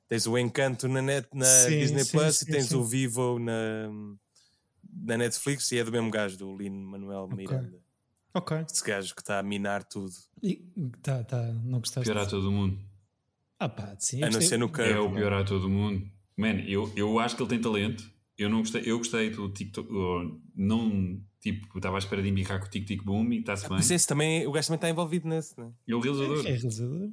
[0.10, 2.76] tens o Encanto na, net, na Sim, Disney sim, Plus sim, e tens sim.
[2.76, 3.90] o Vivo na,
[4.92, 7.80] na Netflix e é do mesmo gajo, do Lino Manuel Miranda.
[8.34, 8.58] Ok.
[8.70, 10.14] Esse gajo que está a minar tudo.
[10.44, 10.64] E-
[11.02, 12.10] Tá, tá, não gostaste?
[12.10, 12.80] Pior a todo mundo.
[13.58, 14.24] Ah pá, sim.
[14.24, 14.92] A não ser no Curve.
[14.92, 15.20] É o né?
[15.20, 16.10] pior a todo mundo.
[16.38, 18.10] Man, eu, eu acho que ele tem talento.
[18.38, 19.90] Eu não gostei, eu gostei do TikTok.
[20.56, 23.78] Não, tipo, estava à espera de embirrar com o Tic Tic Boom e está-se bem.
[23.78, 25.70] Mas esse também, o gajo também está envolvido nesse, né?
[25.86, 26.46] É o realizador.
[26.46, 27.10] É realizador?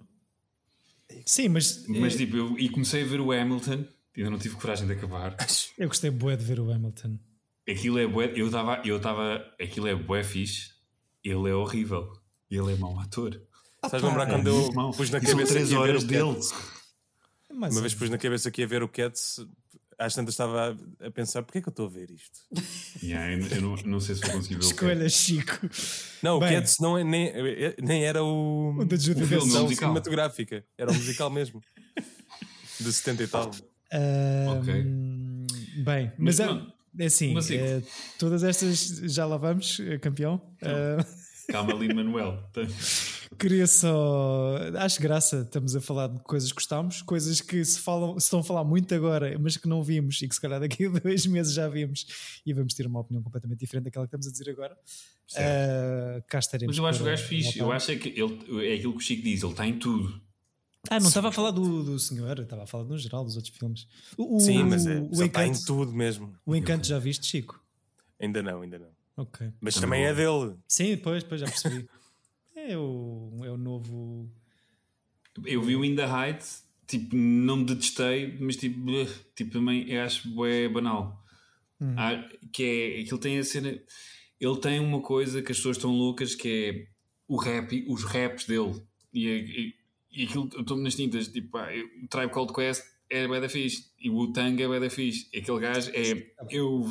[1.24, 3.84] Sim, mas, Mas eh, tipo, eu, e comecei a ver o Hamilton.
[4.16, 5.36] Ainda não tive coragem de acabar.
[5.76, 7.18] eu gostei bué de ver o Hamilton.
[7.68, 10.70] Aquilo é bué, eu estava, eu estava, aquilo é bué fixe,
[11.24, 12.12] ele é horrível,
[12.50, 13.40] ele é mau ator.
[13.84, 14.90] Estás a lembrar pá, quando é eu muito mau.
[14.92, 16.34] pus na cabeça três ver horas o dele.
[16.34, 16.54] Cats?
[17.52, 19.44] Mas, Uma vez pus na cabeça que ia ver o Cats,
[19.98, 22.38] às tantas estava a pensar, porquê é que eu estou a ver isto?
[23.02, 25.58] Yeah, eu eu não, não sei se vou conseguir ver o escolha, Chico.
[26.22, 26.48] Não, Bem.
[26.48, 27.32] o Cats não é, nem,
[27.82, 29.14] nem era o, O da a Dench.
[29.24, 29.74] versão musical.
[29.88, 31.60] cinematográfica, era o musical mesmo.
[32.78, 33.50] De 70 e tal.
[34.58, 34.84] Ok.
[35.82, 36.66] Bem, Mas mas, é, é
[37.00, 37.56] assim, mas sim.
[37.56, 37.82] é,
[38.18, 40.40] todas estas já lá vamos, eh, campeão.
[40.62, 41.04] Ah,
[41.48, 42.42] Calma ali, Manuel.
[43.38, 44.56] queria só.
[44.76, 48.40] Acho graça, estamos a falar de coisas que gostámos, coisas que se, falam, se estão
[48.40, 51.26] a falar muito agora, mas que não vimos e que se calhar daqui a dois
[51.26, 52.06] meses já vimos
[52.44, 54.76] e vamos ter uma opinião completamente diferente daquela que estamos a dizer agora.
[55.36, 56.76] Ah, cá estaremos.
[56.76, 59.00] Mas eu acho o gajo fixe, eu acho é que ele, é aquilo que o
[59.00, 60.25] Chico diz, ele está em tudo.
[60.90, 63.56] Ah, não estava a falar do, do senhor, estava a falar no geral dos outros
[63.56, 63.86] filmes.
[64.16, 66.34] O, Sim, mas é, o, está em encanto, tudo mesmo.
[66.44, 67.62] o encanto já viste, Chico?
[68.20, 68.88] Ainda não, ainda não.
[69.16, 69.50] Ok.
[69.60, 70.54] Mas também é dele.
[70.68, 71.88] Sim, depois, depois já percebi.
[72.54, 74.30] é, o, é o novo.
[75.44, 78.80] Eu vi o In the Heights, tipo, não me detestei, mas tipo,
[79.34, 81.22] tipo também eu acho é banal.
[81.96, 83.78] Ah, que é, aquilo tem a cena,
[84.40, 86.86] ele tem uma coisa que as pessoas estão loucas que é
[87.28, 88.82] o rap, os raps dele.
[89.12, 89.74] E, é- e,
[90.16, 93.90] e aquilo, eu estou-me nas tintas, tipo, eu- o Tribe Called Quest é da fixe,
[94.00, 95.28] e o Tang é da fixe.
[95.32, 96.84] E aquele gajo é, eu,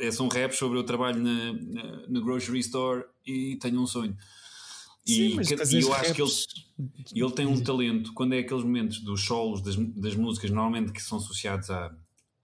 [0.00, 4.16] é, são raps sobre eu trabalho na, na, na grocery store e tenho um sonho.
[5.04, 6.30] Sim, E, fazer e eu acho que ele,
[7.14, 11.02] ele tem um talento, quando é aqueles momentos dos solos das, das músicas, normalmente que
[11.02, 11.92] são associados a,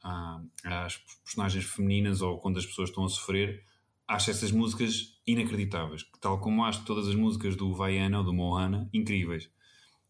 [0.02, 3.62] a- às personagens femininas ou quando as pessoas estão a sofrer,
[4.08, 6.04] acho essas músicas inacreditáveis.
[6.20, 9.48] Tal como acho todas as músicas do Vaiana ou do Mohana incríveis.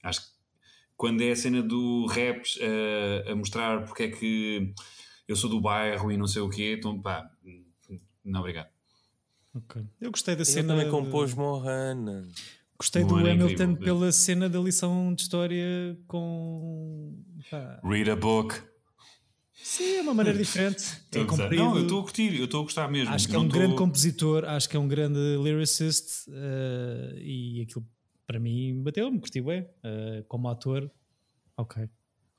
[0.03, 0.27] Acho que
[0.97, 2.59] quando é a cena do raps
[3.27, 4.73] a, a mostrar porque é que
[5.27, 7.31] eu sou do bairro e não sei o quê, então pá,
[8.25, 8.69] não obrigado.
[9.55, 9.83] Ok.
[10.01, 10.69] Eu gostei da Ele cena.
[10.69, 12.29] também de- compôs Mohana.
[12.79, 13.85] Gostei do Moana é Hamilton incrível.
[13.99, 17.15] pela cena da lição de história com.
[17.51, 18.55] pá, Read a book.
[19.61, 20.85] Sim, é uma maneira diferente.
[21.13, 21.57] É comprido.
[21.57, 23.13] Não, eu estou a curtir, eu estou a gostar mesmo.
[23.13, 27.63] Acho que é um grande estou- compositor, acho que é um grande lyricist eh, e
[27.63, 27.85] aquilo
[28.29, 29.67] para mim bateu-me, curti bem.
[29.83, 30.91] Eh, como ator,
[31.57, 31.89] ok.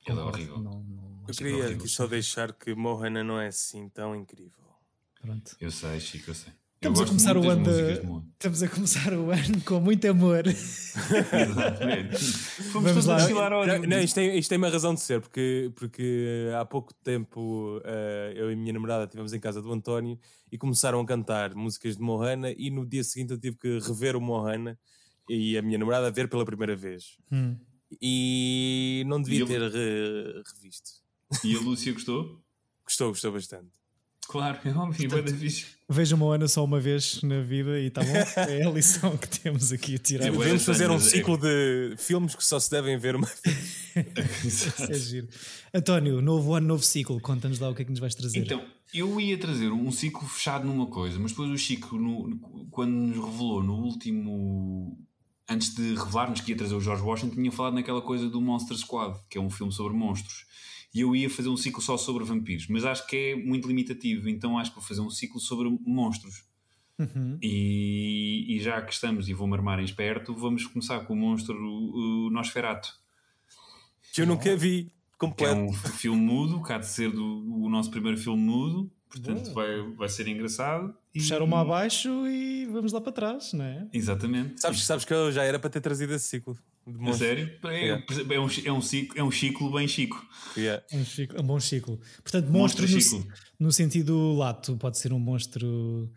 [0.06, 0.58] Ele é horrível.
[0.58, 4.64] Não, não, Eu queria horrível, só deixar que Mohana não é assim tão incrível.
[5.20, 5.56] pronto.
[5.60, 6.52] Eu sei, Chico, eu sei.
[6.76, 8.30] Estamos a eu começar o ano de-.
[8.32, 10.46] Estamos a começar o ano com muito amor.
[10.46, 12.16] Exatamente.
[12.70, 13.50] Fomos Vamos todos lá.
[13.50, 17.80] Não, não, isto, tem, isto tem uma razão de ser, porque, porque há pouco tempo
[17.84, 20.18] eh, eu e a minha namorada estivemos em casa do António
[20.50, 24.14] e começaram a cantar músicas de Mohana e no dia seguinte eu tive que rever
[24.14, 24.78] o Mohana
[25.32, 27.16] e a minha namorada a ver pela primeira vez.
[27.30, 27.56] Hum.
[28.00, 30.90] E não devia E ter re- revisto.
[31.44, 32.40] E a Lúcia gostou?
[32.84, 33.68] Gostou, gostou bastante.
[34.26, 35.66] Claro, é óbvio, é fixe.
[35.88, 38.12] Veja uma Ana só uma vez na vida e está bom.
[38.48, 40.30] É a lição que temos aqui a tirar.
[40.30, 43.28] Devemos fazer um é- ciclo de filmes que só se devem ver uma
[44.88, 45.28] É giro.
[45.74, 47.20] António, novo ano, novo ciclo.
[47.20, 48.38] Conta-nos lá o que é que nos vais trazer.
[48.40, 48.64] Então,
[48.94, 52.90] eu ia trazer um ciclo fechado numa coisa, mas depois o Chico, no- no- quando
[52.92, 54.98] nos revelou no último.
[55.50, 58.76] Antes de revelar-nos que ia trazer o George Washington, tinha falado naquela coisa do Monster
[58.76, 60.46] Squad, que é um filme sobre monstros.
[60.94, 64.28] E eu ia fazer um ciclo só sobre vampiros, mas acho que é muito limitativo,
[64.28, 66.44] então acho que vou fazer um ciclo sobre monstros.
[66.98, 67.38] Uhum.
[67.42, 71.56] E, e já que estamos e vou-me armar em esperto, vamos começar com o monstro
[71.56, 72.92] o, o Nosferato.
[74.12, 75.60] que eu nunca vi Que é completo.
[75.60, 77.24] um filme mudo, cá de ser do,
[77.64, 80.94] o nosso primeiro filme mudo, portanto vai, vai ser engraçado.
[81.14, 83.86] E- Puxar uma abaixo e vamos lá para trás, não é?
[83.92, 84.60] Exatamente.
[84.60, 86.56] Sabes, sabes que eu já era para ter trazido esse ciclo.
[86.86, 87.50] De sério?
[87.64, 88.04] É, Yeah.
[88.34, 90.24] é, um, é, um ciclo, é um ciclo bem chico.
[90.56, 90.82] Yeah.
[90.92, 92.00] Um, ciclo- um bom ciclo.
[92.22, 93.32] Portanto, monstro, Monstro no, ciclo.
[93.58, 94.76] no sentido lato.
[94.76, 96.10] Pode ser um monstro.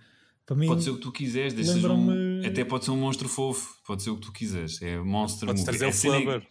[0.46, 1.54] Para mim, Pode ser o que tu quiseres,
[1.86, 4.82] um, até pode ser um monstro fofo, pode ser o que tu quiseres.
[4.82, 5.78] É monster Podes movie.
[5.80, 6.48] trazer É o Flubber.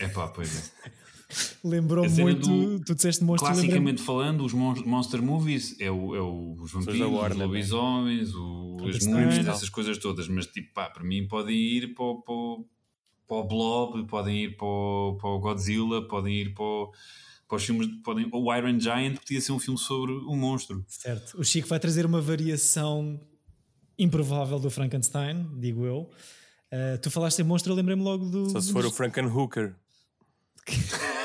[0.00, 0.54] É pá, pois
[0.84, 0.90] é.
[2.08, 2.46] cena muito.
[2.48, 3.50] do- Tu disseste monstro.
[3.52, 7.00] Classicamente falando, os mon- monster movies é, o, é o- os da vampiros,
[7.32, 7.44] os né?
[7.44, 9.12] lobisomens, o, as Frankenstein.
[9.14, 10.28] múmias, essas coisas todas.
[10.28, 12.34] Mas tipo, pá, para mim podem ir para o, para
[13.28, 16.92] para o Blob, podem ir para o, para o Godzilla, podem ir para, o-
[17.48, 20.84] para os filmes, podem, o Iron Giant podia ser um filme sobre um monstro.
[20.86, 21.36] Certo.
[21.40, 23.20] O Chico vai trazer uma variação
[23.98, 26.08] improvável do Frankenstein, digo eu.
[26.72, 28.48] Uh, tu falaste em monstro, eu lembrei-me logo do.
[28.50, 29.74] Só se for o Frankenhooker.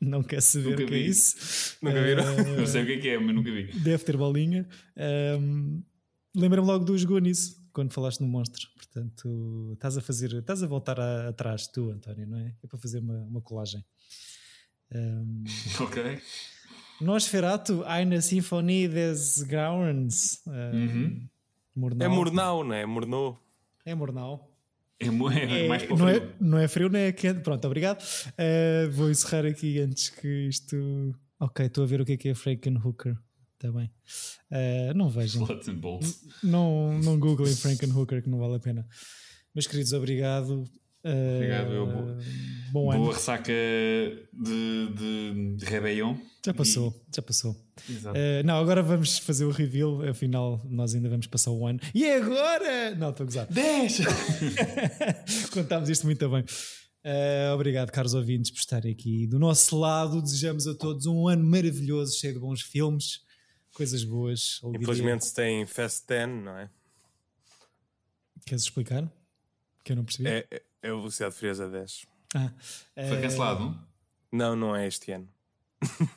[0.00, 1.76] Não quer saber Nunca o que é isso.
[1.82, 2.24] Nunca viram?
[2.56, 3.64] Não sei o que é que é, mas nunca vi.
[3.80, 4.66] Deve ter bolinha.
[5.38, 5.82] Um,
[6.34, 8.66] Lembra-me logo dos Goonies quando falaste no monstro.
[8.76, 12.54] Portanto, estás a fazer, estás a voltar a- atrás, tu, António, não é?
[12.62, 13.84] É para fazer uma, uma colagem.
[14.94, 15.44] Um,
[15.80, 16.18] Ok.
[17.00, 20.40] Nosferatu, eine Sinfonie des Grauens.
[20.46, 21.28] Uh, Uhum.
[21.74, 22.06] Murnau.
[22.06, 22.86] É Murnau, não é?
[22.86, 23.42] Murnau.
[23.84, 24.49] É Murnau.
[25.00, 26.22] É, é É, mais para o não, frio.
[26.22, 27.40] é, não é frio, nem é quente.
[27.40, 28.02] Pronto, obrigado.
[28.02, 30.76] Uh, vou encerrar aqui antes que isto.
[31.40, 33.16] Ok, estou a ver o que é que é Frankenhooker.
[33.54, 33.90] Está bem.
[34.50, 35.42] Uh, não vejam.
[36.42, 38.86] Não, não googlem Frankenhooker, que não vale a pena.
[39.54, 40.64] Meus queridos, obrigado.
[41.04, 42.16] Obrigado, eu vou-
[42.72, 43.00] Bom ano.
[43.02, 46.14] Boa ressaca de, de, de Réveillon.
[46.44, 47.56] Já passou, já passou.
[47.88, 48.16] Exato.
[48.16, 50.08] Uh, não, agora vamos fazer o reveal.
[50.08, 51.80] Afinal, nós ainda vamos passar o ano.
[51.92, 52.94] E agora?
[52.94, 53.46] Não, estou a gozar.
[53.48, 53.98] 10!
[55.52, 56.42] Contámos isto muito bem.
[56.42, 60.22] Uh, obrigado, caros ouvintes, por estarem aqui do nosso lado.
[60.22, 63.20] Desejamos a todos um ano maravilhoso, cheio de bons filmes,
[63.74, 64.60] coisas boas.
[64.80, 66.70] Infelizmente se tem Fast 10, não é?
[68.46, 69.10] Queres explicar?
[69.84, 70.28] Que eu não percebi.
[70.28, 72.06] É, é, é a velocidade furiosa 10.
[72.34, 72.52] Ah,
[72.94, 73.78] Foi uh, cancelado?
[74.32, 75.28] Não, não é este ano.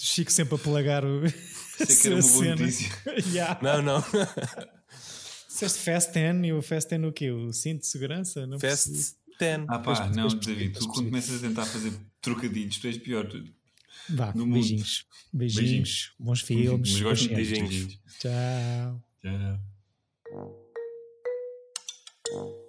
[0.00, 1.28] Chico sempre a pelagar o.
[1.28, 2.56] Sei que cena.
[2.56, 2.88] notícia.
[3.34, 3.58] yeah.
[3.62, 4.04] Não, não.
[5.48, 7.30] Disseste Fast 10 e o Fast 10 o quê?
[7.32, 8.46] O cinto de segurança?
[8.46, 8.60] Não.
[8.60, 8.90] Fast
[9.40, 9.64] 10.
[9.68, 12.86] Ah pá, Depois- não, depois- David, depois tu quando começas a tentar fazer trocadilhos, tu
[12.86, 13.26] és pior.
[13.28, 13.44] Tu-
[14.10, 14.54] Vá, no mundo.
[14.54, 15.04] beijinhos.
[15.32, 15.60] beijinhos.
[15.62, 16.12] Beijinhos.
[16.18, 16.92] Bons filmes.
[16.92, 17.98] Mas gosto de beijinhos.
[18.20, 19.04] Tchau.
[22.32, 22.67] Tchau.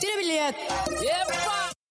[0.00, 0.64] Tira bilhete!
[1.06, 1.59] Epa!